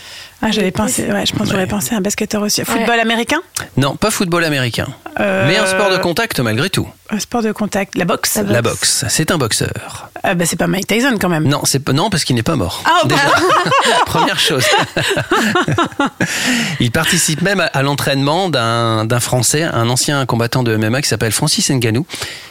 Ah, 0.43 0.51
j'avais 0.51 0.71
pensé, 0.71 1.03
ouais, 1.11 1.25
je 1.25 1.33
pense 1.33 1.47
que 1.47 1.53
j'aurais 1.53 1.67
pensé 1.67 1.93
à 1.95 1.97
un 1.97 2.01
basketteur 2.01 2.41
aussi. 2.43 2.63
Football 2.63 2.99
américain? 2.99 3.39
Non, 3.77 3.95
pas 3.95 4.11
football 4.11 4.43
américain. 4.43 4.87
Euh, 5.19 5.47
Mais 5.47 5.57
un 5.57 5.65
sport 5.65 5.89
de 5.91 5.97
contact 5.97 6.39
malgré 6.39 6.69
tout. 6.69 6.87
Un 7.09 7.19
sport 7.19 7.41
de 7.41 7.51
contact. 7.51 7.95
La 7.95 8.05
boxe 8.05 8.39
La 8.45 8.61
boxe. 8.61 9.05
C'est 9.09 9.31
un 9.31 9.37
boxeur. 9.37 10.10
Ah, 10.23 10.35
bah, 10.35 10.45
c'est 10.45 10.55
pas 10.55 10.67
Mike 10.67 10.87
Tyson 10.87 11.17
quand 11.19 11.29
même. 11.29 11.47
Non, 11.47 11.61
c'est 11.63 11.79
pas- 11.79 11.93
non 11.93 12.09
parce 12.09 12.23
qu'il 12.23 12.35
n'est 12.35 12.43
pas 12.43 12.55
mort. 12.55 12.83
Ah, 12.85 13.01
bah. 13.05 13.15
Première 14.05 14.39
chose. 14.39 14.63
il 16.79 16.91
participe 16.91 17.41
même 17.41 17.59
à, 17.59 17.65
à 17.65 17.81
l'entraînement 17.81 18.49
d'un 18.49 19.05
d'un 19.05 19.19
Français, 19.19 19.63
un 19.63 19.89
ancien 19.89 20.25
combattant 20.25 20.63
de 20.63 20.75
MMA 20.75 21.01
qui 21.01 21.09
s'appelle 21.09 21.31
Francis 21.31 21.69
Ngannou 21.69 22.05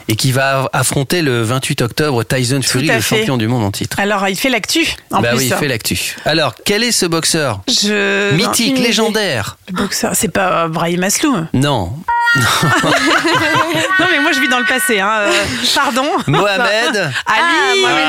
et 0.08 0.16
qui 0.16 0.32
va 0.32 0.68
affronter 0.72 1.22
le 1.22 1.42
28 1.42 1.82
octobre 1.82 2.24
Tyson 2.24 2.60
Fury, 2.62 2.86
le 2.88 2.94
fait. 3.00 3.18
champion 3.18 3.36
du 3.36 3.46
monde 3.46 3.64
en 3.64 3.70
titre. 3.70 3.98
Alors, 4.00 4.26
il 4.28 4.36
fait 4.36 4.48
l'actu, 4.50 4.86
en 5.12 5.20
bah 5.20 5.30
plus. 5.30 5.38
oui, 5.38 5.46
il 5.46 5.54
fait 5.54 5.68
l'actu. 5.68 6.16
Alors, 6.24 6.54
quel 6.64 6.82
est 6.82 6.90
ce 6.92 7.06
boxeur 7.06 7.60
Je... 7.68 8.32
Mythique, 8.34 8.76
non, 8.76 8.82
légendaire. 8.82 9.56
Le 9.68 9.74
boxeur, 9.76 10.12
c'est 10.14 10.28
pas 10.32 10.64
euh, 10.64 10.68
Brahim 10.68 11.04
Asloum. 11.04 11.46
Non. 11.52 11.92
non, 12.36 14.06
mais 14.10 14.20
moi, 14.20 14.32
je 14.32 14.40
vis 14.40 14.48
dans 14.48 14.58
le 14.58 14.64
passé. 14.64 15.00
Hein. 15.00 15.10
euh, 15.20 15.32
pardon. 15.74 16.06
Mohamed. 16.26 17.12
Ali. 17.26 17.59
Ah, 17.62 17.74
Mohamed 17.80 18.06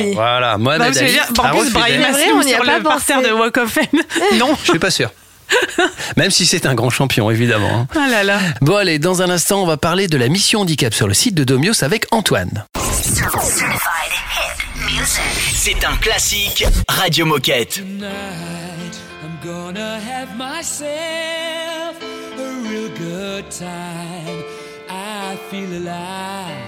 Ali. 0.00 0.14
Voilà, 0.14 0.52
Bah, 0.52 0.58
Mohamed 0.58 0.94
veux 0.94 1.02
Ali. 1.02 1.12
dire, 1.12 1.26
en 1.38 1.48
plus. 1.60 1.70
Brahim 1.72 2.02
Asloum 2.04 2.42
sur 2.42 2.64
pas 2.64 2.78
le 2.78 2.82
parterre 2.82 3.22
de 3.22 3.30
Walk 3.32 3.56
of 3.58 3.70
Fame. 3.70 3.84
non. 4.38 4.56
Je 4.64 4.70
suis 4.70 4.78
pas 4.78 4.90
sûr. 4.90 5.10
Même 6.16 6.30
si 6.30 6.44
c'est 6.44 6.66
un 6.66 6.74
grand 6.74 6.90
champion, 6.90 7.30
évidemment. 7.30 7.70
hein. 7.70 7.86
Ah 7.96 8.08
là 8.10 8.22
là. 8.22 8.38
Bon, 8.60 8.76
allez, 8.76 8.98
dans 8.98 9.22
un 9.22 9.30
instant, 9.30 9.62
on 9.62 9.66
va 9.66 9.76
parler 9.78 10.06
de 10.06 10.16
la 10.18 10.28
mission 10.28 10.60
handicap 10.60 10.92
sur 10.92 11.08
le 11.08 11.14
site 11.14 11.34
de 11.34 11.44
Domios 11.44 11.82
avec 11.82 12.06
Antoine. 12.10 12.66
C'est 15.54 15.84
un 15.84 15.96
classique 15.96 16.64
Radio 16.88 17.24
Moquette. 17.26 17.76
Tonight, 17.76 18.94
I'm 19.22 19.38
gonna 19.42 19.96
have 19.96 20.28
myself 20.36 21.96
a 22.38 22.68
real 22.68 22.88
good 22.98 23.44
time. 23.50 24.42
I 24.90 25.36
feel 25.50 25.72
alive. 25.72 26.67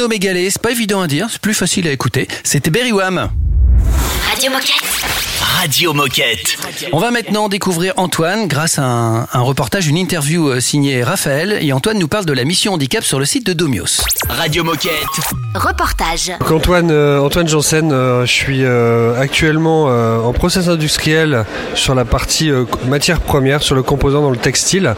monomégalée, 0.00 0.48
c'est 0.48 0.62
pas 0.62 0.70
évident 0.70 1.02
à 1.02 1.06
dire, 1.06 1.28
c'est 1.30 1.42
plus 1.42 1.52
facile 1.52 1.86
à 1.86 1.92
écouter. 1.92 2.26
C'était 2.42 2.70
Berry 2.70 2.90
Wham. 2.90 3.28
Radio 4.30 4.50
Moquette. 4.50 4.82
Radio 5.58 5.92
Moquette. 5.92 6.56
On 6.92 6.98
va 6.98 7.10
maintenant 7.10 7.50
découvrir 7.50 7.92
Antoine 7.98 8.48
grâce 8.48 8.78
à 8.78 8.82
un, 8.82 9.20
un 9.30 9.40
reportage, 9.40 9.88
une 9.88 9.98
interview 9.98 10.48
euh, 10.48 10.60
signée 10.60 11.02
Raphaël. 11.04 11.58
Et 11.60 11.74
Antoine 11.74 11.98
nous 11.98 12.08
parle 12.08 12.24
de 12.24 12.32
la 12.32 12.44
mission 12.44 12.72
handicap 12.72 13.04
sur 13.04 13.18
le 13.18 13.26
site 13.26 13.44
de 13.44 13.52
Domios. 13.52 14.00
Radio 14.30 14.64
Moquette. 14.64 14.90
Reportage. 15.54 16.30
Donc 16.38 16.52
Antoine, 16.52 16.92
euh, 16.92 17.18
Antoine 17.20 17.48
Janssen, 17.48 17.90
euh, 17.92 18.24
je 18.24 18.30
suis 18.30 18.64
euh, 18.64 19.20
actuellement 19.20 19.86
euh, 19.88 20.20
en 20.20 20.32
process 20.32 20.68
industriel 20.68 21.44
sur 21.74 21.96
la 21.96 22.04
partie 22.04 22.52
euh, 22.52 22.66
matière 22.86 23.20
première, 23.20 23.60
sur 23.60 23.74
le 23.74 23.82
composant 23.82 24.22
dans 24.22 24.30
le 24.30 24.36
textile. 24.36 24.94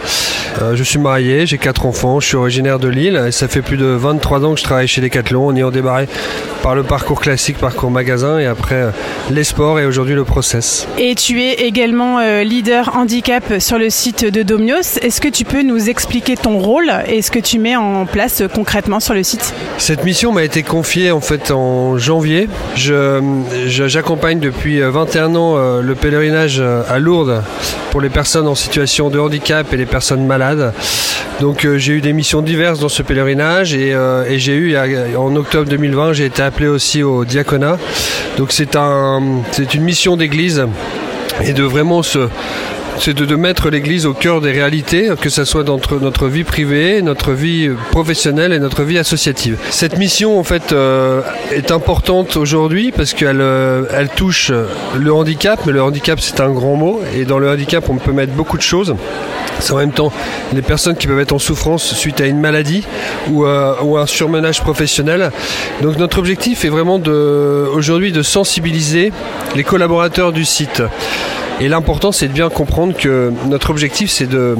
Euh, 0.60 0.76
je 0.76 0.82
suis 0.82 0.98
marié, 0.98 1.46
j'ai 1.46 1.56
quatre 1.56 1.86
enfants, 1.86 2.20
je 2.20 2.26
suis 2.26 2.36
originaire 2.36 2.78
de 2.78 2.88
Lille 2.88 3.22
et 3.28 3.32
ça 3.32 3.48
fait 3.48 3.62
plus 3.62 3.78
de 3.78 3.86
23 3.86 4.44
ans 4.44 4.52
que 4.52 4.58
je 4.58 4.64
travaille 4.64 4.88
chez 4.88 5.00
Decathlon 5.00 5.46
en 5.46 5.56
ayant 5.56 5.70
démarré 5.70 6.06
par 6.62 6.74
le 6.74 6.82
parcours 6.82 7.20
classique, 7.20 7.56
parcours 7.56 7.90
magasin 7.90 8.38
et 8.38 8.46
après 8.46 8.74
euh, 8.76 8.90
les 9.30 9.44
sports 9.44 9.80
et 9.80 9.86
aujourd'hui 9.86 10.14
le 10.14 10.24
process. 10.24 10.86
Et 10.98 11.14
tu 11.14 11.40
es 11.42 11.54
également 11.66 12.18
euh, 12.18 12.44
leader 12.44 12.94
handicap 12.94 13.58
sur 13.58 13.78
le 13.78 13.88
site 13.88 14.26
de 14.26 14.42
Domios. 14.42 14.98
Est-ce 15.00 15.20
que 15.22 15.28
tu 15.28 15.44
peux 15.44 15.62
nous 15.62 15.88
expliquer 15.88 16.36
ton 16.36 16.58
rôle 16.58 16.92
et 17.08 17.22
ce 17.22 17.30
que 17.30 17.38
tu 17.38 17.58
mets 17.58 17.74
en 17.76 18.04
place 18.04 18.42
euh, 18.42 18.48
concrètement 18.48 19.00
sur 19.00 19.14
le 19.14 19.22
site? 19.22 19.54
Cette 19.78 20.04
mission 20.04 20.30
m'a 20.30 20.41
été 20.44 20.62
confiée 20.62 21.10
en 21.10 21.20
fait 21.20 21.50
en 21.50 21.98
janvier. 21.98 22.48
J'accompagne 22.76 24.40
depuis 24.40 24.80
euh, 24.80 24.90
21 24.90 25.34
ans 25.34 25.54
euh, 25.56 25.82
le 25.82 25.94
pèlerinage 25.94 26.58
euh, 26.60 26.82
à 26.88 26.98
Lourdes 26.98 27.42
pour 27.90 28.00
les 28.00 28.08
personnes 28.08 28.48
en 28.48 28.54
situation 28.54 29.10
de 29.10 29.18
handicap 29.18 29.72
et 29.72 29.76
les 29.76 29.86
personnes 29.86 30.26
malades. 30.26 30.72
Donc 31.40 31.64
euh, 31.64 31.78
j'ai 31.78 31.94
eu 31.94 32.00
des 32.00 32.12
missions 32.12 32.42
diverses 32.42 32.80
dans 32.80 32.88
ce 32.88 33.02
pèlerinage 33.02 33.74
et, 33.74 33.92
euh, 33.94 34.24
j'ai 34.38 34.54
eu 34.54 34.76
en 35.16 35.34
octobre 35.36 35.68
2020 35.68 36.12
j'ai 36.12 36.26
été 36.26 36.42
appelé 36.42 36.68
aussi 36.68 37.02
au 37.02 37.24
diaconat. 37.24 37.78
Donc 38.38 38.52
c'est 38.52 38.76
un 38.76 39.42
c'est 39.50 39.74
une 39.74 39.82
mission 39.82 40.16
d'église 40.16 40.64
et 41.44 41.52
de 41.52 41.64
vraiment 41.64 42.02
se 42.02 42.28
c'est 42.98 43.14
de, 43.14 43.36
mettre 43.36 43.70
l'Église 43.70 44.06
au 44.06 44.12
cœur 44.12 44.40
des 44.40 44.50
réalités, 44.50 45.10
que 45.20 45.28
ce 45.28 45.44
soit 45.44 45.64
dans 45.64 45.80
notre, 46.00 46.28
vie 46.28 46.44
privée, 46.44 47.02
notre 47.02 47.32
vie 47.32 47.70
professionnelle 47.90 48.52
et 48.52 48.58
notre 48.58 48.82
vie 48.82 48.98
associative. 48.98 49.58
Cette 49.70 49.98
mission, 49.98 50.38
en 50.38 50.44
fait, 50.44 50.72
euh, 50.72 51.22
est 51.50 51.70
importante 51.70 52.36
aujourd'hui 52.36 52.92
parce 52.92 53.14
qu'elle 53.14 53.40
euh, 53.40 54.06
touche 54.14 54.52
le 54.96 55.12
handicap, 55.12 55.60
mais 55.66 55.72
le 55.72 55.82
handicap, 55.82 56.20
c'est 56.20 56.40
un 56.40 56.50
grand 56.50 56.76
mot, 56.76 57.00
et 57.16 57.24
dans 57.24 57.38
le 57.38 57.50
handicap, 57.50 57.88
on 57.88 57.96
peut 57.96 58.12
mettre 58.12 58.32
beaucoup 58.32 58.56
de 58.56 58.62
choses. 58.62 58.94
C'est 59.58 59.72
en 59.72 59.78
même 59.78 59.92
temps 59.92 60.12
les 60.54 60.62
personnes 60.62 60.96
qui 60.96 61.06
peuvent 61.06 61.20
être 61.20 61.32
en 61.32 61.38
souffrance 61.38 61.94
suite 61.94 62.20
à 62.20 62.26
une 62.26 62.40
maladie 62.40 62.84
ou, 63.30 63.46
euh, 63.46 63.74
ou 63.82 63.96
un 63.96 64.06
surmenage 64.06 64.60
professionnel. 64.60 65.30
Donc 65.82 65.98
notre 65.98 66.18
objectif 66.18 66.64
est 66.64 66.68
vraiment 66.68 67.00
aujourd'hui 67.74 68.12
de 68.12 68.22
sensibiliser 68.22 69.12
les 69.54 69.64
collaborateurs 69.64 70.32
du 70.32 70.44
site. 70.44 70.82
Et 71.62 71.68
l'important, 71.68 72.10
c'est 72.10 72.26
de 72.26 72.32
bien 72.32 72.48
comprendre 72.48 72.92
que 72.96 73.32
notre 73.46 73.70
objectif, 73.70 74.10
c'est 74.10 74.26
de, 74.26 74.56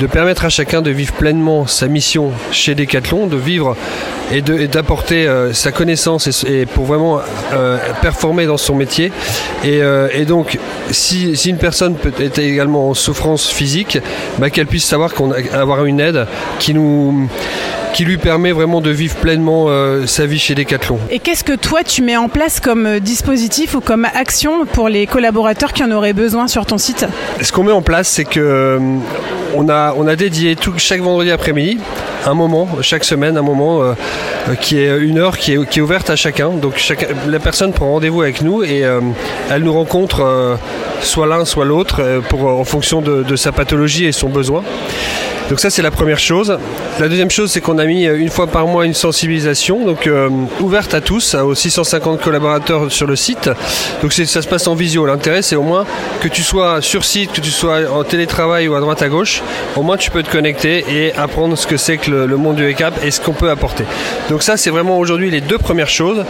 de 0.00 0.06
permettre 0.06 0.44
à 0.44 0.48
chacun 0.48 0.82
de 0.82 0.90
vivre 0.92 1.12
pleinement 1.14 1.66
sa 1.66 1.88
mission 1.88 2.30
chez 2.52 2.76
Decathlon, 2.76 3.26
de 3.26 3.36
vivre 3.36 3.76
et 4.30 4.40
d'apporter 4.40 5.26
euh, 5.26 5.52
sa 5.52 5.72
connaissance 5.72 6.44
et, 6.44 6.64
pour 6.64 6.84
vraiment 6.84 7.18
euh, 7.52 7.78
performer 8.02 8.46
dans 8.46 8.56
son 8.56 8.76
métier. 8.76 9.10
Et, 9.64 9.82
euh, 9.82 10.24
donc, 10.26 10.60
si, 10.92 11.32
une 11.32 11.58
personne 11.58 11.96
peut 11.96 12.12
également 12.36 12.90
en 12.90 12.94
souffrance 12.94 13.50
physique, 13.50 13.98
bah, 14.38 14.48
qu'elle 14.48 14.68
puisse 14.68 14.84
savoir 14.84 15.14
qu'on 15.14 15.32
a 15.32 15.38
avoir 15.58 15.86
une 15.86 15.98
aide 15.98 16.28
qui 16.60 16.72
nous 16.72 17.28
qui 17.92 18.04
lui 18.04 18.18
permet 18.18 18.52
vraiment 18.52 18.80
de 18.80 18.90
vivre 18.90 19.16
pleinement 19.16 19.66
euh, 19.68 20.06
sa 20.06 20.26
vie 20.26 20.38
chez 20.38 20.54
Decathlon. 20.54 20.98
Et 21.10 21.18
qu'est-ce 21.18 21.44
que 21.44 21.54
toi 21.54 21.82
tu 21.82 22.02
mets 22.02 22.16
en 22.16 22.28
place 22.28 22.60
comme 22.60 22.86
euh, 22.86 23.00
dispositif 23.00 23.74
ou 23.74 23.80
comme 23.80 24.06
action 24.14 24.66
pour 24.66 24.88
les 24.88 25.06
collaborateurs 25.06 25.72
qui 25.72 25.82
en 25.82 25.90
auraient 25.90 26.12
besoin 26.12 26.48
sur 26.48 26.66
ton 26.66 26.78
site? 26.78 27.06
Ce 27.40 27.52
qu'on 27.52 27.64
met 27.64 27.72
en 27.72 27.82
place, 27.82 28.08
c'est 28.08 28.24
que 28.24 28.40
euh, 28.40 28.78
on 29.54 29.68
a, 29.68 29.94
on 29.96 30.06
a 30.06 30.16
dédié 30.16 30.56
tout, 30.56 30.74
chaque 30.76 31.00
vendredi 31.00 31.30
après-midi 31.30 31.78
un 32.26 32.34
moment, 32.34 32.68
chaque 32.82 33.04
semaine, 33.04 33.36
un 33.36 33.42
moment 33.42 33.82
euh, 33.82 33.94
qui 34.60 34.78
est 34.78 34.98
une 34.98 35.18
heure 35.18 35.38
qui 35.38 35.54
est, 35.54 35.68
qui 35.68 35.78
est 35.78 35.82
ouverte 35.82 36.10
à 36.10 36.16
chacun. 36.16 36.50
Donc 36.50 36.76
chacun, 36.76 37.06
la 37.26 37.38
personne 37.38 37.72
prend 37.72 37.90
rendez-vous 37.92 38.22
avec 38.22 38.42
nous 38.42 38.62
et 38.62 38.84
euh, 38.84 39.00
elle 39.50 39.62
nous 39.62 39.72
rencontre 39.72 40.22
euh, 40.22 40.56
soit 41.00 41.26
l'un, 41.26 41.44
soit 41.44 41.64
l'autre 41.64 42.20
pour 42.28 42.46
en 42.46 42.64
fonction 42.64 43.00
de, 43.00 43.22
de 43.22 43.36
sa 43.36 43.52
pathologie 43.52 44.04
et 44.06 44.12
son 44.12 44.28
besoin. 44.28 44.62
Donc 45.48 45.60
ça 45.60 45.70
c'est 45.70 45.82
la 45.82 45.90
première 45.90 46.18
chose. 46.18 46.58
La 47.00 47.08
deuxième 47.08 47.30
chose 47.30 47.50
c'est 47.50 47.60
qu'on 47.60 47.78
a 47.78 47.86
mis 47.86 48.06
euh, 48.06 48.18
une 48.18 48.28
fois 48.28 48.46
par 48.46 48.66
mois 48.66 48.84
une 48.84 48.94
sensibilisation 48.94 49.84
donc 49.84 50.06
euh, 50.06 50.28
ouverte 50.60 50.92
à 50.92 51.00
tous, 51.00 51.34
aux 51.34 51.54
650 51.54 52.20
collaborateurs 52.20 52.92
sur 52.92 53.06
le 53.06 53.16
site. 53.16 53.50
Donc 54.02 54.12
ça 54.12 54.42
se 54.42 54.48
passe 54.48 54.66
en 54.66 54.74
visio. 54.74 55.06
L'intérêt 55.06 55.42
c'est 55.42 55.56
au 55.56 55.62
moins 55.62 55.86
que 56.20 56.28
tu 56.28 56.42
sois 56.42 56.82
sur 56.82 57.04
site, 57.04 57.32
que 57.32 57.40
tu 57.40 57.50
sois 57.50 57.90
en 57.90 58.04
télétravail 58.04 58.68
ou 58.68 58.74
à 58.74 58.80
droite 58.80 59.00
à 59.00 59.08
gauche, 59.08 59.42
au 59.76 59.82
moins 59.82 59.96
tu 59.96 60.10
peux 60.10 60.22
te 60.22 60.30
connecter 60.30 60.84
et 60.88 61.14
apprendre 61.14 61.56
ce 61.56 61.66
que 61.66 61.76
c'est 61.76 61.96
que 61.96 62.10
le, 62.10 62.26
le 62.26 62.36
monde 62.36 62.56
du 62.56 62.64
handicap 62.64 62.94
et 63.02 63.10
ce 63.10 63.20
qu'on 63.20 63.32
peut 63.32 63.50
apporter. 63.50 63.84
Donc 64.28 64.42
ça 64.42 64.56
c'est 64.56 64.70
vraiment 64.70 64.98
aujourd'hui 64.98 65.30
les 65.30 65.40
deux 65.40 65.58
premières 65.58 65.88
choses. 65.88 66.24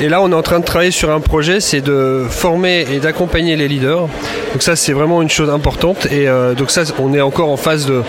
Et 0.00 0.08
là 0.08 0.20
on 0.20 0.30
est 0.30 0.34
en 0.34 0.42
train 0.42 0.58
de 0.58 0.64
travailler 0.64 0.90
sur 0.90 1.10
un 1.10 1.20
projet, 1.20 1.60
c'est 1.60 1.80
de 1.80 2.24
former 2.28 2.84
et 2.92 2.98
d'accompagner 2.98 3.54
les 3.56 3.68
leaders. 3.68 4.08
Donc 4.52 4.62
ça 4.62 4.74
c'est 4.76 4.92
vraiment 4.92 5.22
une 5.22 5.30
chose 5.30 5.50
importante 5.50 6.06
et 6.06 6.26
euh, 6.28 6.54
donc 6.54 6.70
ça 6.70 6.82
on 6.98 7.14
est 7.14 7.20
encore 7.20 7.48
en 7.50 7.56
phase 7.56 7.86
de, 7.86 8.02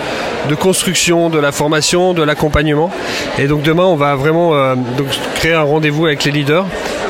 de 0.49 0.55
construction, 0.55 1.29
de 1.29 1.37
la 1.39 1.51
formation, 1.51 2.13
de 2.13 2.23
l'accompagnement. 2.23 2.89
Et 3.37 3.45
donc 3.47 3.61
demain 3.61 3.85
on 3.85 3.95
va 3.95 4.15
vraiment 4.15 4.55
euh, 4.55 4.75
donc 4.97 5.07
créer 5.35 5.53
un 5.53 5.61
rendez-vous 5.63 6.05
avec 6.07 6.23
les 6.23 6.31
leaders 6.31 6.65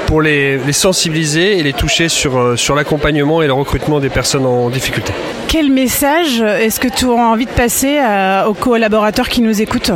pour 0.07 0.21
les, 0.21 0.57
les 0.59 0.73
sensibiliser 0.73 1.57
et 1.57 1.63
les 1.63 1.73
toucher 1.73 2.09
sur, 2.09 2.37
euh, 2.37 2.55
sur 2.55 2.75
l'accompagnement 2.75 3.41
et 3.41 3.47
le 3.47 3.53
recrutement 3.53 3.99
des 3.99 4.09
personnes 4.09 4.45
en 4.45 4.69
difficulté. 4.69 5.11
Quel 5.47 5.71
message 5.71 6.41
est-ce 6.41 6.79
que 6.79 6.89
tu 6.89 7.05
auras 7.05 7.25
envie 7.25 7.45
de 7.45 7.51
passer 7.51 7.97
à- 7.97 8.47
aux 8.49 8.53
collaborateurs 8.53 9.29
qui 9.29 9.41
nous 9.41 9.61
écoutent? 9.61 9.93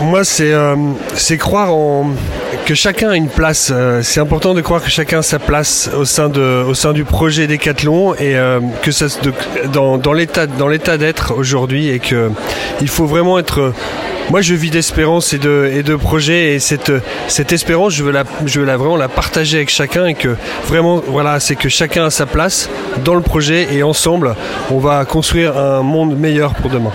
Moi, 0.00 0.24
c'est 0.24 0.52
euh, 0.52 0.76
c'est 1.14 1.36
croire 1.36 1.74
en 1.74 2.06
que 2.66 2.74
chacun 2.74 3.10
a 3.10 3.16
une 3.16 3.28
place. 3.28 3.70
Euh, 3.72 4.00
c'est 4.02 4.20
important 4.20 4.54
de 4.54 4.60
croire 4.60 4.82
que 4.82 4.90
chacun 4.90 5.18
a 5.18 5.22
sa 5.22 5.38
place 5.38 5.90
au 5.96 6.04
sein 6.04 6.28
de 6.28 6.64
au 6.66 6.74
sein 6.74 6.92
du 6.92 7.04
projet 7.04 7.46
Décathlon 7.46 8.14
et 8.14 8.36
euh, 8.36 8.60
que 8.82 8.92
ça 8.92 9.06
de- 9.22 9.32
dans 9.72 9.98
dans 9.98 10.12
l'état 10.12 10.96
d'être 10.96 11.34
aujourd'hui 11.36 11.88
et 11.88 11.98
que 11.98 12.30
il 12.80 12.88
faut 12.88 13.06
vraiment 13.06 13.38
être 13.38 13.72
moi, 14.30 14.42
je 14.42 14.54
vis 14.54 14.70
d'espérance 14.70 15.32
et 15.32 15.38
de, 15.38 15.68
et 15.74 15.82
de 15.82 15.96
projets 15.96 16.54
et 16.54 16.60
cette, 16.60 16.92
cette 17.26 17.52
espérance, 17.52 17.94
je 17.94 18.04
veux, 18.04 18.12
la, 18.12 18.22
je 18.46 18.60
veux 18.60 18.64
la, 18.64 18.76
vraiment 18.76 18.96
la 18.96 19.08
partager 19.08 19.56
avec 19.56 19.70
chacun 19.70 20.06
et 20.06 20.14
que 20.14 20.36
vraiment, 20.68 21.02
voilà, 21.04 21.40
c'est 21.40 21.56
que 21.56 21.68
chacun 21.68 22.04
a 22.04 22.10
sa 22.10 22.26
place 22.26 22.70
dans 23.04 23.16
le 23.16 23.22
projet 23.22 23.66
et 23.74 23.82
ensemble, 23.82 24.36
on 24.70 24.78
va 24.78 25.04
construire 25.04 25.58
un 25.58 25.82
monde 25.82 26.16
meilleur 26.16 26.54
pour 26.54 26.70
demain. 26.70 26.92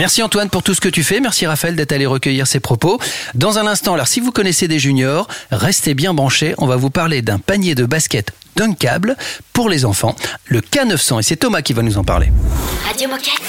Merci 0.00 0.22
Antoine 0.22 0.48
pour 0.48 0.62
tout 0.62 0.72
ce 0.72 0.80
que 0.80 0.88
tu 0.88 1.04
fais. 1.04 1.20
Merci 1.20 1.46
Raphaël 1.46 1.76
d'être 1.76 1.92
allé 1.92 2.06
recueillir 2.06 2.46
ces 2.46 2.58
propos. 2.58 2.98
Dans 3.34 3.58
un 3.58 3.66
instant, 3.66 3.92
alors 3.92 4.08
si 4.08 4.20
vous 4.20 4.32
connaissez 4.32 4.66
des 4.66 4.78
juniors, 4.78 5.28
restez 5.50 5.92
bien 5.92 6.14
branchés. 6.14 6.54
On 6.56 6.66
va 6.66 6.76
vous 6.76 6.88
parler 6.88 7.20
d'un 7.20 7.38
panier 7.38 7.74
de 7.74 7.84
basket 7.84 8.32
d'un 8.56 8.72
câble 8.72 9.14
pour 9.52 9.68
les 9.68 9.84
enfants, 9.84 10.16
le 10.46 10.62
K900. 10.62 11.20
Et 11.20 11.22
c'est 11.22 11.36
Thomas 11.36 11.60
qui 11.60 11.74
va 11.74 11.82
nous 11.82 11.98
en 11.98 12.04
parler. 12.04 12.32
Radio 12.86 13.10
Moquette. 13.10 13.42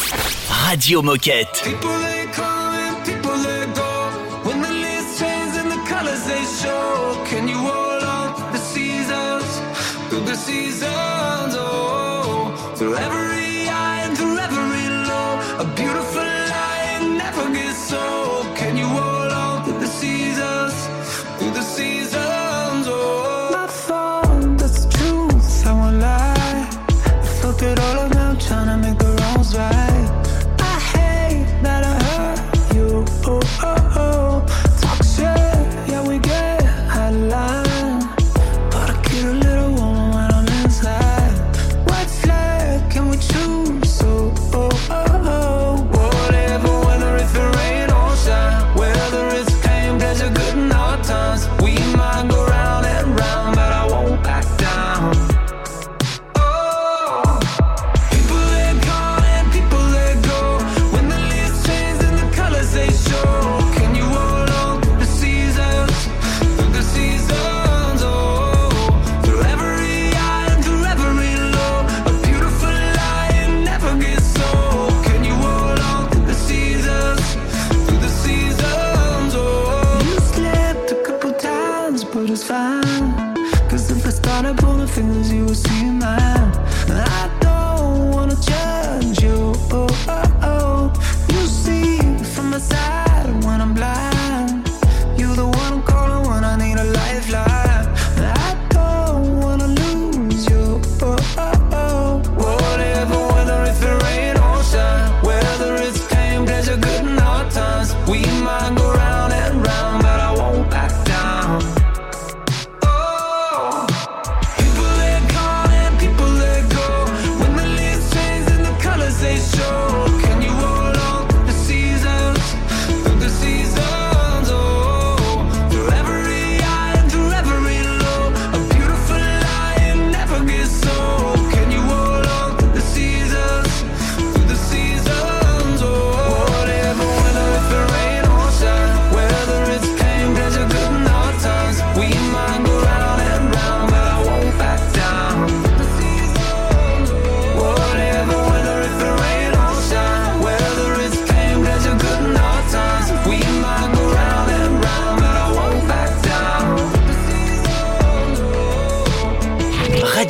Radio 0.49 1.01
Moquette. 1.01 1.69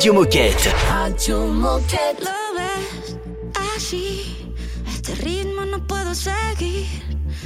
Radio 0.02 0.14
Moquette. 0.14 0.74
Radio 0.88 1.46
Moquette. 1.46 2.24
Lo 2.24 2.58
ves? 2.58 3.16
Así, 3.76 4.52
a 4.84 4.90
este 4.90 5.14
ritmo 5.14 5.64
no 5.64 5.86
puedo 5.86 6.12
seguir. 6.12 6.88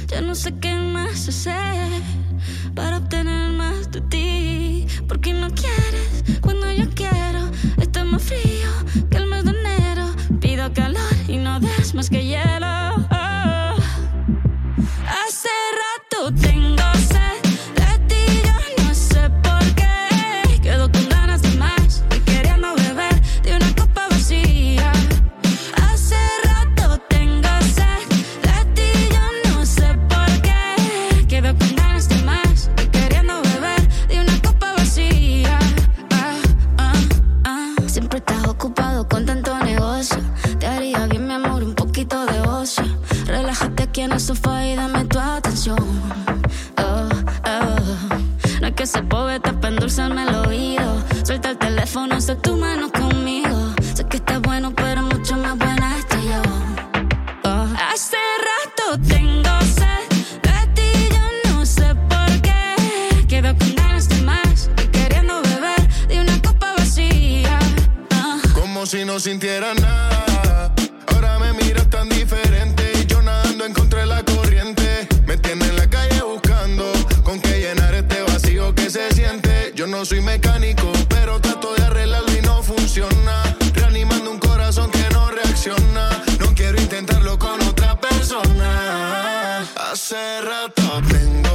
Ya 0.07 0.21
no 0.21 0.33
sé 0.33 0.51
qué 0.59 0.73
más 0.73 1.27
hacer. 1.29 2.01
hace 90.07 90.41
rato. 90.41 91.46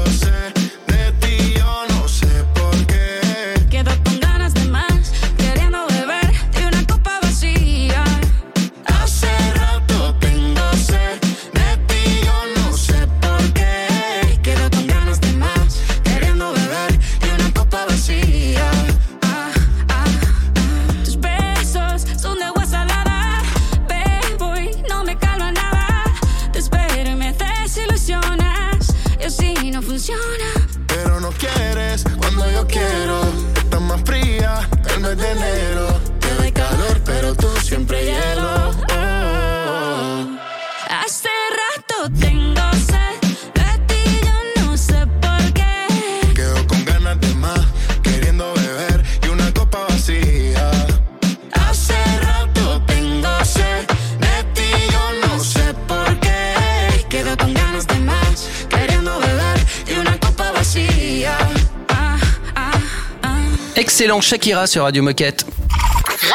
Shakira 64.20 64.66
sur 64.66 64.82
Radio 64.82 65.02
Moquette. 65.02 65.46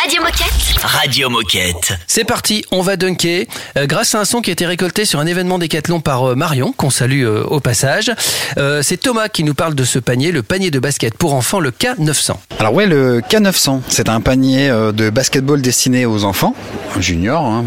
Radio 0.08 0.22
Moquette. 0.22 0.84
Radio 0.84 1.30
Moquette. 1.30 1.94
C'est 2.08 2.24
parti, 2.24 2.64
on 2.72 2.82
va 2.82 2.96
dunker. 2.96 3.46
Euh, 3.78 3.88
grâce 3.88 4.16
à 4.16 4.22
un 4.22 4.24
son 4.24 4.40
qui 4.40 4.52
a 4.52 4.54
été 4.54 4.66
récolté 4.66 5.04
sur 5.04 5.20
un 5.20 5.26
événement 5.26 5.60
décathlon 5.60 6.00
par 6.00 6.30
euh, 6.30 6.36
Marion, 6.36 6.72
qu'on 6.72 6.90
salue 6.90 7.26
euh, 7.26 7.44
au 7.44 7.60
passage. 7.60 8.14
c'est 8.56 9.02
Thomas 9.02 9.28
qui 9.28 9.44
nous 9.44 9.54
parle 9.54 9.76
de 9.76 9.84
ce 9.84 10.00
panier, 10.00 10.32
le 10.32 10.44
panier 10.44 10.72
de 10.72 10.80
basket 10.80 11.18
pour 11.18 11.34
enfants, 11.34 11.60
le 11.60 11.72
K900. 11.72 12.36
Alors 12.58 12.74
ouais, 12.74 12.86
le 12.86 13.20
K900, 13.20 13.82
c'est 13.90 14.08
un 14.08 14.22
panier 14.22 14.70
de 14.70 15.10
basketball 15.10 15.62
destiné 15.62 16.06
aux 16.06 16.24
enfants, 16.24 16.56
juniors, 17.00 17.46
hein, 17.46 17.66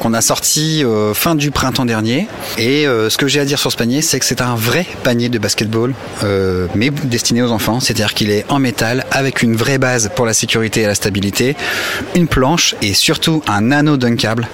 qu'on 0.00 0.12
a 0.12 0.20
sorti 0.20 0.84
fin 1.14 1.34
du 1.34 1.50
printemps 1.50 1.86
dernier. 1.86 2.28
Et 2.58 2.84
ce 2.84 3.16
que 3.16 3.26
j'ai 3.26 3.40
à 3.40 3.44
dire 3.44 3.58
sur 3.58 3.72
ce 3.72 3.76
panier, 3.76 4.02
c'est 4.02 4.18
que 4.18 4.26
c'est 4.26 4.42
un 4.42 4.54
vrai 4.54 4.86
panier 5.02 5.28
de 5.30 5.38
basketball, 5.38 5.94
mais 6.74 6.90
destiné 6.90 7.42
aux 7.42 7.50
enfants. 7.50 7.80
C'est-à-dire 7.80 8.14
qu'il 8.14 8.30
est 8.30 8.44
en 8.50 8.58
métal, 8.58 9.06
avec 9.10 9.42
une 9.42 9.56
vraie 9.56 9.78
base 9.78 10.10
pour 10.14 10.26
la 10.26 10.34
sécurité 10.34 10.82
et 10.82 10.86
la 10.86 10.94
stabilité 10.94 11.53
planche 12.30 12.74
et 12.82 12.94
surtout 12.94 13.42
un 13.48 13.70
anneau 13.70 13.96
dunkable 13.96 14.48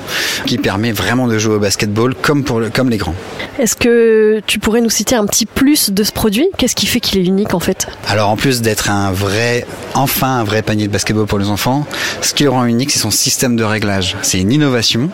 qui 0.47 0.59
permet 0.59 0.93
vraiment 0.93 1.29
de 1.29 1.39
jouer 1.39 1.55
au 1.55 1.59
basketball 1.59 2.15
comme, 2.15 2.45
pour 2.45 2.61
le- 2.61 2.71
comme 2.71 2.91
les 2.91 2.97
grands. 2.97 3.15
Est-ce 3.59 3.77
que 3.77 4.41
tu 4.47 4.59
pourrais 4.59 4.81
nous 4.81 4.91
citer 4.91 5.15
un 5.15 5.27
petit 5.27 5.47
plus 5.47 5.91
de 5.91 6.03
ce 6.05 6.13
produit? 6.13 6.49
Qu'est-ce 6.59 6.75
qui 6.75 6.87
fait 6.87 7.01
qu'il 7.01 7.21
est 7.21 7.25
unique 7.27 7.55
en 7.55 7.61
fait? 7.61 7.87
Alors 8.09 8.29
en 8.31 8.37
plus 8.37 8.61
d'être 8.63 8.91
un 8.91 9.13
vrai, 9.13 9.67
enfin 9.95 10.39
un 10.41 10.45
vrai 10.45 10.63
panier 10.63 10.87
de 10.87 10.93
basketball 10.93 11.27
pour 11.27 11.39
les 11.39 11.49
enfants, 11.49 11.87
ce 12.23 12.35
qui 12.35 12.45
le 12.45 12.51
rend 12.51 12.65
unique, 12.65 12.91
c'est 12.91 12.99
son 12.99 13.11
système 13.11 13.57
de 13.57 13.65
réglage. 13.65 14.17
C'est 14.23 14.39
une 14.41 14.53
innovation. 14.53 15.11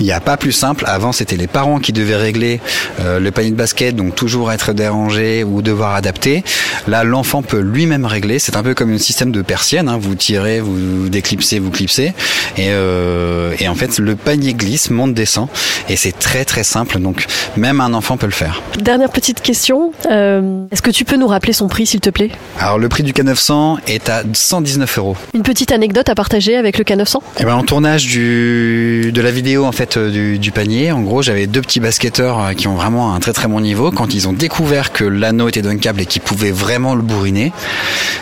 Il 0.00 0.04
n'y 0.06 0.12
a 0.12 0.20
pas 0.20 0.36
plus 0.36 0.52
simple. 0.52 0.84
Avant, 0.86 1.12
c'était 1.12 1.36
les 1.36 1.46
parents 1.46 1.78
qui 1.78 1.92
devaient 1.92 2.16
régler 2.16 2.60
euh, 3.00 3.18
le 3.20 3.30
panier 3.30 3.50
de 3.50 3.56
basket, 3.56 3.94
donc 3.96 4.14
toujours 4.14 4.52
être 4.52 4.72
dérangé 4.72 5.44
ou 5.44 5.62
devoir 5.62 5.94
adapter. 5.94 6.44
Là, 6.88 7.04
l'enfant 7.04 7.42
peut 7.42 7.60
lui-même 7.60 8.04
régler. 8.06 8.38
C'est 8.38 8.56
un 8.56 8.62
peu 8.62 8.74
comme 8.74 8.92
un 8.92 8.98
système 8.98 9.32
de 9.32 9.42
persienne. 9.42 9.88
hein. 9.88 9.98
Vous 10.00 10.14
tirez, 10.14 10.60
vous 10.60 11.08
déclipsez, 11.24 11.58
vous 11.58 11.70
clipsez, 11.70 12.12
et, 12.58 12.68
euh, 12.68 13.54
et 13.58 13.66
en 13.68 13.74
fait, 13.74 13.98
le 13.98 14.14
panier 14.14 14.52
glisse, 14.52 14.90
monte, 14.90 15.14
descend, 15.14 15.48
et 15.88 15.96
c'est 15.96 16.16
très 16.16 16.44
très 16.44 16.64
simple. 16.64 16.98
Donc 16.98 17.26
même 17.56 17.80
un 17.80 17.94
enfant 17.94 18.16
peut 18.16 18.26
le 18.26 18.32
faire. 18.32 18.62
Dernière 18.78 19.10
petite 19.10 19.40
question, 19.40 19.92
euh, 20.10 20.66
est-ce 20.70 20.82
que 20.82 20.90
tu 20.90 21.04
peux 21.04 21.16
nous 21.16 21.26
rappeler 21.26 21.52
son 21.54 21.68
prix 21.68 21.86
s'il 21.86 22.00
te 22.00 22.10
plaît? 22.10 22.30
Alors 22.58 22.78
le 22.78 22.88
prix 22.88 23.02
du 23.02 23.12
K900 23.12 23.78
est 23.86 24.08
à 24.08 24.22
119 24.32 24.98
euros. 24.98 25.16
Une 25.32 25.42
petite 25.42 25.72
anecdote 25.72 26.08
à 26.08 26.14
partager 26.14 26.56
avec 26.56 26.76
le 26.78 26.84
K900 26.84 27.18
Eh 27.40 27.44
ben, 27.44 27.54
en 27.54 27.62
tournage 27.62 28.06
du, 28.06 29.10
de 29.12 29.22
la 29.22 29.30
vidéo 29.30 29.64
en 29.64 29.72
fait 29.72 29.96
euh, 29.96 30.10
du, 30.10 30.38
du 30.38 30.52
panier, 30.52 30.92
en 30.92 31.00
gros, 31.00 31.22
j'avais 31.22 31.46
deux 31.46 31.62
petits 31.62 31.80
basketteurs 31.80 32.54
qui 32.54 32.68
ont 32.68 32.74
vraiment 32.74 33.14
un 33.14 33.20
très 33.20 33.32
très 33.32 33.48
bon 33.48 33.60
niveau. 33.60 33.90
Quand 33.90 34.14
ils 34.14 34.28
ont 34.28 34.32
découvert 34.32 34.92
que 34.92 35.04
l'anneau 35.04 35.48
était 35.48 35.62
dunkable 35.62 36.02
et 36.02 36.06
qu'ils 36.06 36.22
pouvaient 36.22 36.50
vraiment 36.50 36.94
le 36.94 37.02
bourriner, 37.02 37.52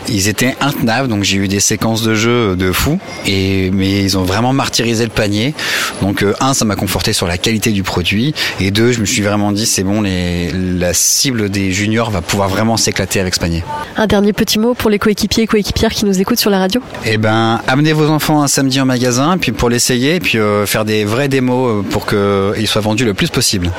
ils 0.08 0.28
étaient 0.28 0.54
intenables. 0.60 1.08
Donc 1.08 1.24
j'ai 1.24 1.38
eu 1.38 1.48
des 1.48 1.60
séquences 1.60 2.02
de 2.02 2.14
jeu 2.14 2.54
de 2.56 2.70
fou. 2.70 2.91
Et 3.26 3.70
mais 3.70 4.02
ils 4.02 4.18
ont 4.18 4.24
vraiment 4.24 4.52
martyrisé 4.52 5.04
le 5.04 5.10
panier. 5.10 5.54
Donc 6.00 6.22
euh, 6.22 6.34
un, 6.40 6.54
ça 6.54 6.64
m'a 6.64 6.76
conforté 6.76 7.12
sur 7.12 7.26
la 7.26 7.38
qualité 7.38 7.70
du 7.70 7.82
produit. 7.82 8.34
Et 8.60 8.70
deux, 8.70 8.92
je 8.92 9.00
me 9.00 9.06
suis 9.06 9.22
vraiment 9.22 9.52
dit 9.52 9.66
c'est 9.66 9.84
bon, 9.84 10.00
les, 10.00 10.50
la 10.52 10.94
cible 10.94 11.48
des 11.48 11.72
juniors 11.72 12.10
va 12.10 12.20
pouvoir 12.20 12.48
vraiment 12.48 12.76
s'éclater 12.76 13.20
avec 13.20 13.34
ce 13.34 13.40
panier. 13.40 13.64
Un 13.96 14.06
dernier 14.06 14.32
petit 14.32 14.58
mot 14.58 14.74
pour 14.74 14.90
les 14.90 14.98
coéquipiers 14.98 15.44
et 15.44 15.46
coéquipières 15.46 15.92
qui 15.92 16.04
nous 16.04 16.20
écoutent 16.20 16.38
sur 16.38 16.50
la 16.50 16.58
radio 16.58 16.80
Eh 17.04 17.18
ben, 17.18 17.60
amenez 17.66 17.92
vos 17.92 18.08
enfants 18.08 18.42
un 18.42 18.48
samedi 18.48 18.80
en 18.80 18.86
magasin, 18.86 19.38
puis 19.38 19.52
pour 19.52 19.68
l'essayer, 19.68 20.20
puis 20.20 20.38
euh, 20.38 20.66
faire 20.66 20.84
des 20.84 21.04
vrais 21.04 21.28
démos 21.28 21.70
euh, 21.70 21.82
pour 21.82 22.06
qu'ils 22.06 22.66
soient 22.66 22.82
vendus 22.82 23.04
le 23.04 23.14
plus 23.14 23.30
possible. 23.30 23.70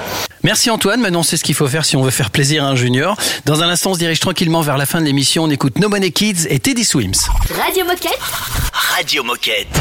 Merci 0.44 0.70
Antoine, 0.70 1.00
maintenant 1.00 1.24
c'est 1.24 1.38
ce 1.38 1.44
qu'il 1.44 1.56
faut 1.56 1.68
faire 1.68 1.86
si 1.86 1.96
on 1.96 2.04
veut 2.04 2.12
faire 2.12 2.30
plaisir 2.30 2.66
à 2.66 2.68
un 2.68 2.76
junior. 2.76 3.16
Dans 3.46 3.64
un 3.64 3.70
instant, 3.70 3.92
on 3.92 3.94
se 3.94 4.00
dirige 4.00 4.20
tranquillement 4.20 4.62
vers 4.62 4.78
la 4.78 4.86
fin 4.86 5.00
de 5.00 5.06
l'émission. 5.06 5.44
On 5.44 5.50
écoute 5.50 5.80
No 5.80 5.88
Money 5.88 6.12
Kids 6.12 6.48
et 6.50 6.60
Teddy 6.60 6.84
Swims. 6.84 7.14
Radio 7.64 7.86
Moquette 7.86 8.20
Radio 8.94 9.24
Moquette. 9.24 9.80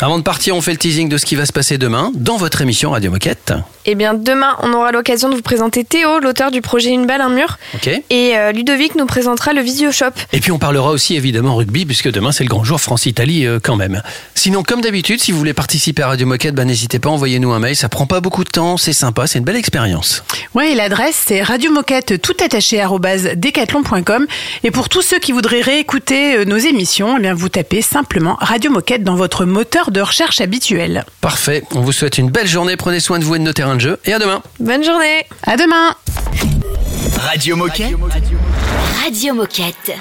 Avant 0.00 0.18
de 0.18 0.22
partir, 0.22 0.56
on 0.56 0.60
fait 0.60 0.72
le 0.72 0.78
teasing 0.78 1.08
de 1.08 1.18
ce 1.18 1.24
qui 1.24 1.36
va 1.36 1.46
se 1.46 1.52
passer 1.52 1.78
demain 1.78 2.10
dans 2.14 2.36
votre 2.36 2.60
émission 2.60 2.90
Radio 2.90 3.10
Moquette. 3.10 3.54
Eh 3.86 3.96
bien, 3.96 4.14
demain, 4.14 4.56
on 4.62 4.72
aura 4.72 4.92
l'occasion 4.92 5.28
de 5.28 5.34
vous 5.34 5.42
présenter 5.42 5.84
Théo, 5.84 6.18
l'auteur 6.18 6.50
du 6.50 6.62
projet 6.62 6.90
Une 6.90 7.06
balle, 7.06 7.20
un 7.20 7.28
mur. 7.28 7.58
Et 8.08 8.32
euh, 8.34 8.50
Ludovic 8.50 8.94
nous 8.94 9.04
présentera 9.04 9.52
le 9.52 9.60
Visio 9.60 9.92
Shop. 9.92 10.12
Et 10.32 10.40
puis 10.40 10.52
on 10.52 10.58
parlera 10.58 10.90
aussi 10.90 11.16
évidemment 11.16 11.54
rugby 11.54 11.84
puisque 11.84 12.10
demain 12.10 12.32
c'est 12.32 12.44
le 12.44 12.48
grand 12.48 12.64
jour 12.64 12.80
France-Italie 12.80 13.44
euh, 13.46 13.60
quand 13.62 13.76
même. 13.76 14.02
Sinon 14.34 14.62
comme 14.62 14.80
d'habitude 14.80 15.20
si 15.20 15.32
vous 15.32 15.38
voulez 15.38 15.52
participer 15.52 16.02
à 16.02 16.08
Radio 16.08 16.26
Moquette, 16.26 16.54
bah, 16.54 16.64
n'hésitez 16.64 16.98
pas, 16.98 17.10
envoyez-nous 17.10 17.52
un 17.52 17.58
mail, 17.58 17.76
ça 17.76 17.90
prend 17.90 18.06
pas 18.06 18.20
beaucoup 18.20 18.44
de 18.44 18.48
temps, 18.48 18.78
c'est 18.78 18.94
sympa, 18.94 19.26
c'est 19.26 19.38
une 19.38 19.44
belle 19.44 19.56
expérience. 19.56 20.24
Ouais, 20.54 20.72
et 20.72 20.74
l'adresse 20.74 21.22
c'est 21.26 21.42
radiomoquette 21.42 22.22
tout 22.22 22.36
attaché 22.42 22.80
arobase 22.80 23.32
decathlon.com. 23.36 24.26
Et 24.62 24.70
pour 24.70 24.88
tous 24.88 25.02
ceux 25.02 25.18
qui 25.18 25.32
voudraient 25.32 25.60
réécouter 25.60 26.38
euh, 26.38 26.44
nos 26.46 26.56
émissions, 26.56 27.18
eh 27.18 27.20
bien 27.20 27.34
vous 27.34 27.50
tapez 27.50 27.82
simplement 27.82 28.38
Radio 28.40 28.70
Moquette 28.70 29.04
dans 29.04 29.16
votre 29.16 29.44
moteur 29.44 29.90
de 29.90 30.00
recherche 30.00 30.40
habituel. 30.40 31.04
Parfait, 31.20 31.64
on 31.74 31.80
vous 31.80 31.92
souhaite 31.92 32.16
une 32.16 32.30
belle 32.30 32.48
journée, 32.48 32.76
prenez 32.76 33.00
soin 33.00 33.18
de 33.18 33.24
vous 33.24 33.34
et 33.34 33.38
de 33.38 33.44
nos 33.44 33.52
terrains 33.52 33.73
de 33.74 33.80
jeu 33.80 34.00
et 34.04 34.12
à 34.12 34.18
demain. 34.18 34.42
Bonne 34.60 34.84
journée. 34.84 35.26
À 35.42 35.56
demain. 35.56 35.94
Radio 37.18 37.56
Moquette. 37.56 37.96
Radio 39.02 39.34
Moquette. 39.34 39.92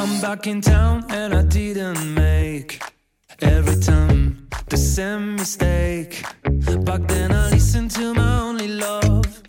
I'm 0.00 0.20
back 0.20 0.46
in 0.46 0.60
town 0.60 1.04
and 1.10 1.34
I 1.34 1.42
didn't 1.42 2.14
make 2.14 2.80
every 3.42 3.78
time 3.80 4.48
the 4.68 4.76
same 4.76 5.36
mistake. 5.36 6.24
Back 6.84 7.06
then 7.06 7.32
I 7.32 7.50
listened 7.50 7.90
to 7.92 8.14
my 8.14 8.40
only 8.40 8.68
love 8.68 9.42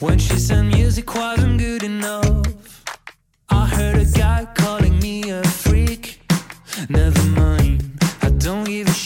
when 0.00 0.18
she 0.18 0.38
said 0.38 0.64
music 0.64 1.14
wasn't 1.14 1.58
good 1.58 1.84
enough. 1.84 2.84
I 3.50 3.66
heard 3.66 3.98
a 4.00 4.04
guy 4.04 4.46
calling 4.56 4.98
me 4.98 5.30
a. 5.30 5.67
Never 6.86 7.22
mind, 7.24 7.82
I 8.22 8.30
don't 8.30 8.64
give 8.64 8.88
a 8.88 8.97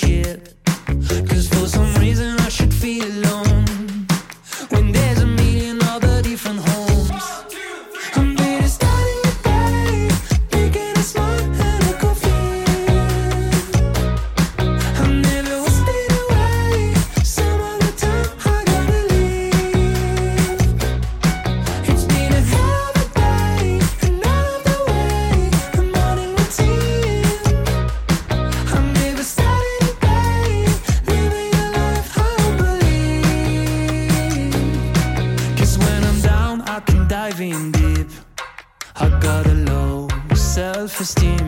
interesting 41.02 41.41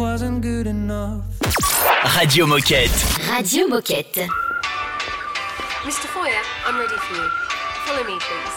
wasn't 0.00 0.40
good 0.40 0.66
enough. 0.66 1.22
Radio 2.16 2.46
Moquette. 2.46 2.90
Radio 3.28 3.66
Moquette. 3.66 4.26
Mr. 5.84 6.06
Foyer, 6.06 6.42
I'm 6.64 6.78
ready 6.80 6.96
for 6.96 7.14
you. 7.16 7.28
Follow 7.84 8.04
me, 8.04 8.18
please. 8.18 8.56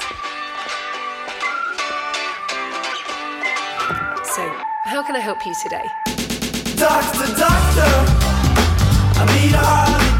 So, 4.33 4.41
how 4.85 5.03
can 5.03 5.17
I 5.17 5.19
help 5.19 5.45
you 5.45 5.53
today? 5.61 5.83
Doctor, 6.77 7.27
doctor, 7.35 7.91
I 9.19 9.25
need 9.35 9.53
a 9.53 9.57
holiday. 9.57 10.12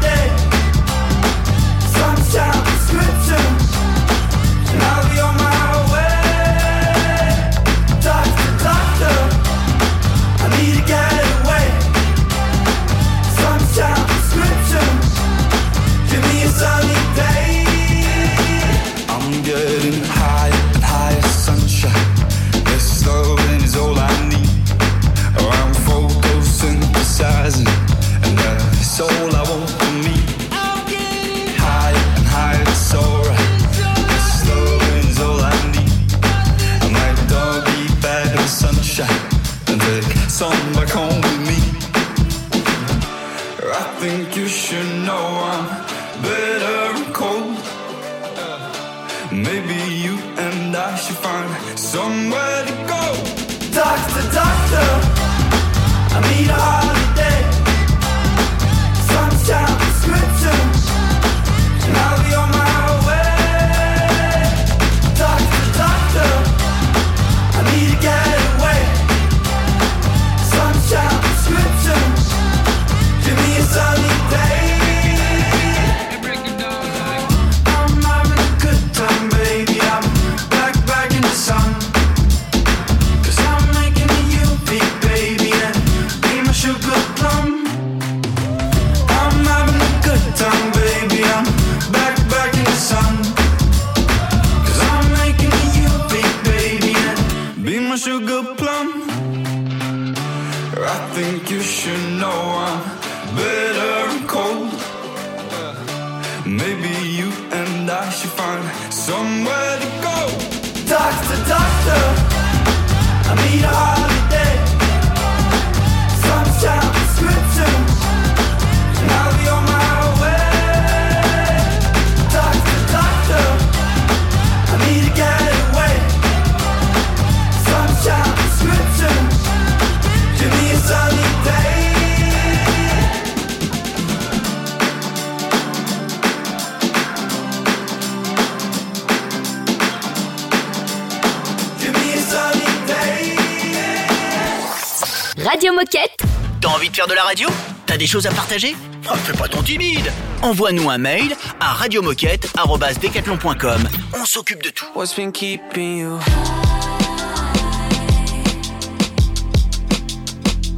Radio 145.44 145.72
Moquette. 145.72 146.22
T'as 146.60 146.68
envie 146.68 146.88
de 146.88 146.96
faire 146.96 147.06
de 147.06 147.14
la 147.14 147.22
radio? 147.22 147.48
T'as 147.86 147.96
des 147.96 148.06
choses 148.06 148.26
à 148.26 148.30
partager? 148.30 148.74
Oh, 149.10 149.14
Fais 149.16 149.32
pas 149.36 149.48
ton 149.48 149.62
timide 149.62 150.10
Envoie-nous 150.42 150.88
un 150.88 150.98
mail 150.98 151.36
à 151.60 151.72
radiomoquette.com. 151.74 153.88
On 154.14 154.24
s'occupe 154.24 154.62
de 154.62 154.70
tout. 154.70 154.86
What's 154.94 155.14
been 155.14 155.32
keeping 155.32 155.98
you? 155.98 156.18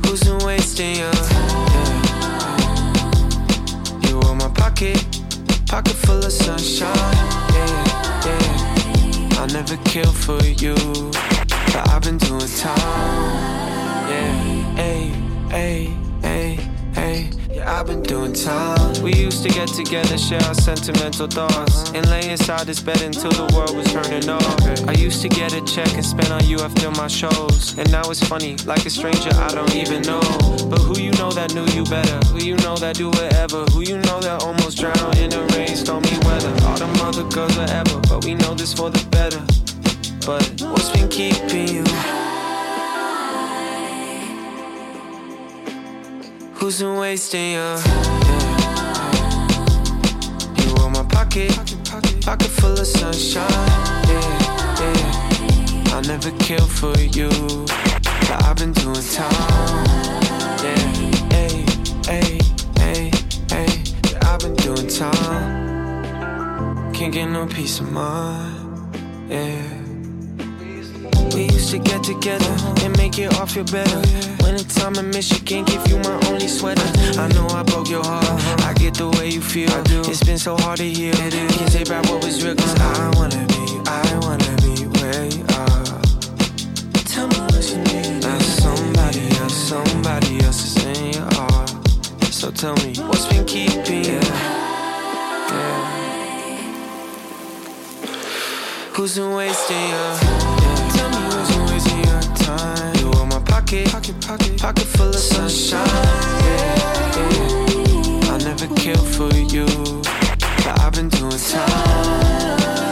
Who's 0.04 0.20
been 0.24 0.38
wasting 0.44 0.96
you? 0.96 1.10
Yeah. 4.02 4.08
You 4.08 4.18
were 4.18 4.34
my 4.34 4.48
pocket, 4.54 4.98
pocket 5.68 5.94
full 5.94 6.18
of 6.24 6.32
sunshine. 6.32 6.88
Yeah, 7.54 8.26
yeah. 8.26 9.38
I'll 9.40 9.46
never 9.48 9.76
kill 9.84 10.12
for 10.12 10.42
you, 10.44 10.74
but 11.72 11.88
I've 11.88 12.02
been 12.02 12.18
doing 12.18 12.48
time. 12.56 12.76
Yeah, 14.08 14.45
hey, 15.50 15.94
hey, 16.22 16.58
hey. 16.94 17.30
Yeah, 17.50 17.80
I've 17.80 17.86
been 17.86 18.02
doing 18.02 18.32
time. 18.32 19.02
We 19.02 19.14
used 19.14 19.42
to 19.42 19.48
get 19.48 19.68
together, 19.68 20.18
share 20.18 20.42
our 20.42 20.54
sentimental 20.54 21.26
thoughts, 21.26 21.90
and 21.92 22.08
lay 22.10 22.28
inside 22.30 22.66
this 22.66 22.80
bed 22.80 23.00
until 23.02 23.30
the 23.30 23.54
world 23.54 23.74
was 23.76 23.86
turning 23.92 24.28
off. 24.28 24.88
I 24.88 24.92
used 24.92 25.22
to 25.22 25.28
get 25.28 25.54
a 25.54 25.64
check 25.64 25.92
and 25.94 26.04
spend 26.04 26.32
on 26.32 26.44
you 26.46 26.58
after 26.60 26.90
my 26.90 27.06
shows, 27.06 27.78
and 27.78 27.90
now 27.90 28.02
it's 28.10 28.22
funny, 28.26 28.56
like 28.66 28.84
a 28.84 28.90
stranger 28.90 29.30
I 29.34 29.48
don't 29.48 29.74
even 29.74 30.02
know. 30.02 30.20
But 30.68 30.80
who 30.80 31.00
you 31.00 31.12
know 31.12 31.30
that 31.32 31.54
knew 31.54 31.66
you 31.72 31.84
better? 31.84 32.18
Who 32.28 32.44
you 32.44 32.56
know 32.58 32.76
that 32.76 32.96
do 32.96 33.08
whatever? 33.08 33.64
Who 33.72 33.82
you 33.82 33.98
know 33.98 34.20
that 34.20 34.42
almost 34.42 34.78
drowned 34.78 35.18
in 35.18 35.30
the 35.30 35.42
rain, 35.54 35.76
stormy 35.76 36.16
weather? 36.26 36.52
All 36.66 36.76
them 36.76 36.94
other 37.00 37.24
girls 37.24 37.56
are 37.58 37.70
ever, 37.70 38.00
but 38.08 38.24
we 38.24 38.34
know 38.34 38.54
this 38.54 38.74
for 38.74 38.90
the 38.90 39.04
better. 39.08 39.40
But 40.26 40.42
what's 40.72 40.90
been 40.90 41.08
keeping 41.08 41.68
you? 41.68 42.15
Who's 46.58 46.78
been 46.80 46.96
wasting 46.96 47.52
you? 47.52 47.58
Yeah. 47.58 47.76
You 50.56 50.72
were 50.74 50.88
my 50.88 51.04
pocket, 51.10 51.52
pocket 52.22 52.48
full 52.48 52.72
of 52.72 52.86
sunshine. 52.86 53.50
Yeah, 54.08 54.80
yeah. 54.80 55.92
I'll 55.94 56.00
never 56.02 56.30
kill 56.38 56.66
for 56.66 56.98
you, 56.98 57.28
but 57.28 58.42
I've 58.42 58.56
been 58.56 58.72
doing 58.72 58.94
time. 58.94 59.84
Yeah, 60.64 60.78
hey, 61.30 61.66
hey, 62.08 62.40
hey, 62.78 63.10
hey. 63.50 63.82
Yeah, 64.10 64.18
I've 64.22 64.40
been 64.40 64.54
doing 64.54 64.88
time. 64.88 66.94
Can't 66.94 67.12
get 67.12 67.26
no 67.26 67.46
peace 67.46 67.80
of 67.80 67.92
mind. 67.92 68.96
Yeah. 69.28 69.75
We 71.36 71.42
used 71.50 71.70
to 71.72 71.78
get 71.78 72.02
together 72.02 72.50
and 72.82 72.96
make 72.96 73.18
it 73.18 73.38
all 73.38 73.44
feel 73.44 73.64
better. 73.64 74.00
Wintertime 74.42 74.94
in 74.94 75.10
Michigan, 75.10 75.64
give 75.66 75.86
you 75.86 75.98
my 75.98 76.18
only 76.28 76.48
sweater. 76.48 76.90
I 77.20 77.28
know 77.34 77.46
I 77.48 77.62
broke 77.62 77.90
your 77.90 78.02
heart. 78.02 78.24
I 78.64 78.72
get 78.72 78.94
the 78.94 79.10
way 79.10 79.28
you 79.28 79.42
feel. 79.42 79.68
It's 80.08 80.24
been 80.24 80.38
so 80.38 80.56
hard 80.56 80.78
to 80.78 80.88
heal. 80.88 81.12
Can't 81.12 81.70
take 81.70 81.88
back 81.90 82.08
what 82.08 82.24
was 82.24 82.42
real, 82.42 82.54
cause 82.54 82.74
I 82.80 83.12
wanna 83.16 83.44
be, 83.48 83.80
I 83.86 84.18
wanna 84.22 84.56
be 84.64 84.86
where 84.96 85.26
you 85.26 85.44
are. 85.60 86.00
Tell 87.04 87.28
me 87.28 87.36
what 87.52 87.68
you 87.68 87.84
need. 87.84 88.22
Now 88.22 88.38
somebody 88.38 89.28
else, 89.36 89.54
somebody 89.54 90.40
else 90.40 90.64
is 90.64 90.86
in 90.86 91.12
your 91.20 91.28
heart. 91.34 91.68
So 92.32 92.50
tell 92.50 92.76
me, 92.76 92.94
what's 93.08 93.26
been 93.26 93.44
keeping 93.44 94.04
you? 94.06 94.20
Yeah. 95.52 95.86
Who's 98.94 99.16
been 99.16 99.34
wasting 99.34 99.76
your 99.76 99.98
yeah. 99.98 100.45
pocket, 103.66 103.90
pocket, 103.90 104.20
pocket, 104.20 104.60
pocket 104.60 104.84
full 104.84 105.08
of 105.08 105.16
sunshine. 105.16 105.86
Yeah, 106.44 107.16
yeah. 107.16 108.30
I 108.30 108.38
never 108.38 108.68
care 108.76 108.96
for 108.96 109.32
you, 109.34 109.66
but 110.62 110.80
I've 110.80 110.92
been 110.92 111.08
doing 111.08 111.32
time. 111.32 111.66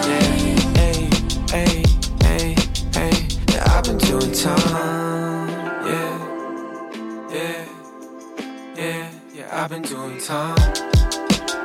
Yeah, 0.08 0.34
hey, 0.74 1.10
hey, 1.50 1.82
hey, 2.22 2.56
hey, 2.92 3.12
yeah, 3.52 3.72
I've 3.72 3.84
been 3.84 3.98
doing 3.98 4.32
time. 4.32 5.48
Yeah, 5.80 6.18
I've 9.52 9.70
been 9.70 9.82
doing 9.82 10.18
time. 10.18 10.56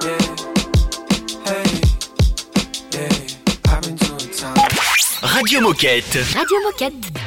Yeah, 0.04 0.36
hey, 1.46 1.82
yeah, 2.94 3.74
I've 3.74 3.82
been 3.82 3.96
doing 3.96 4.32
time. 4.32 4.58
Radio 5.36 5.62
Moquette. 5.62 6.36
Radio 6.36 6.60
Moquette. 6.60 7.19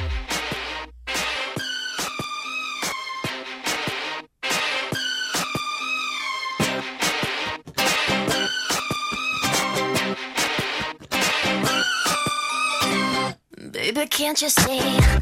Can't 14.33 14.41
you 14.41 14.49
see 14.49 15.22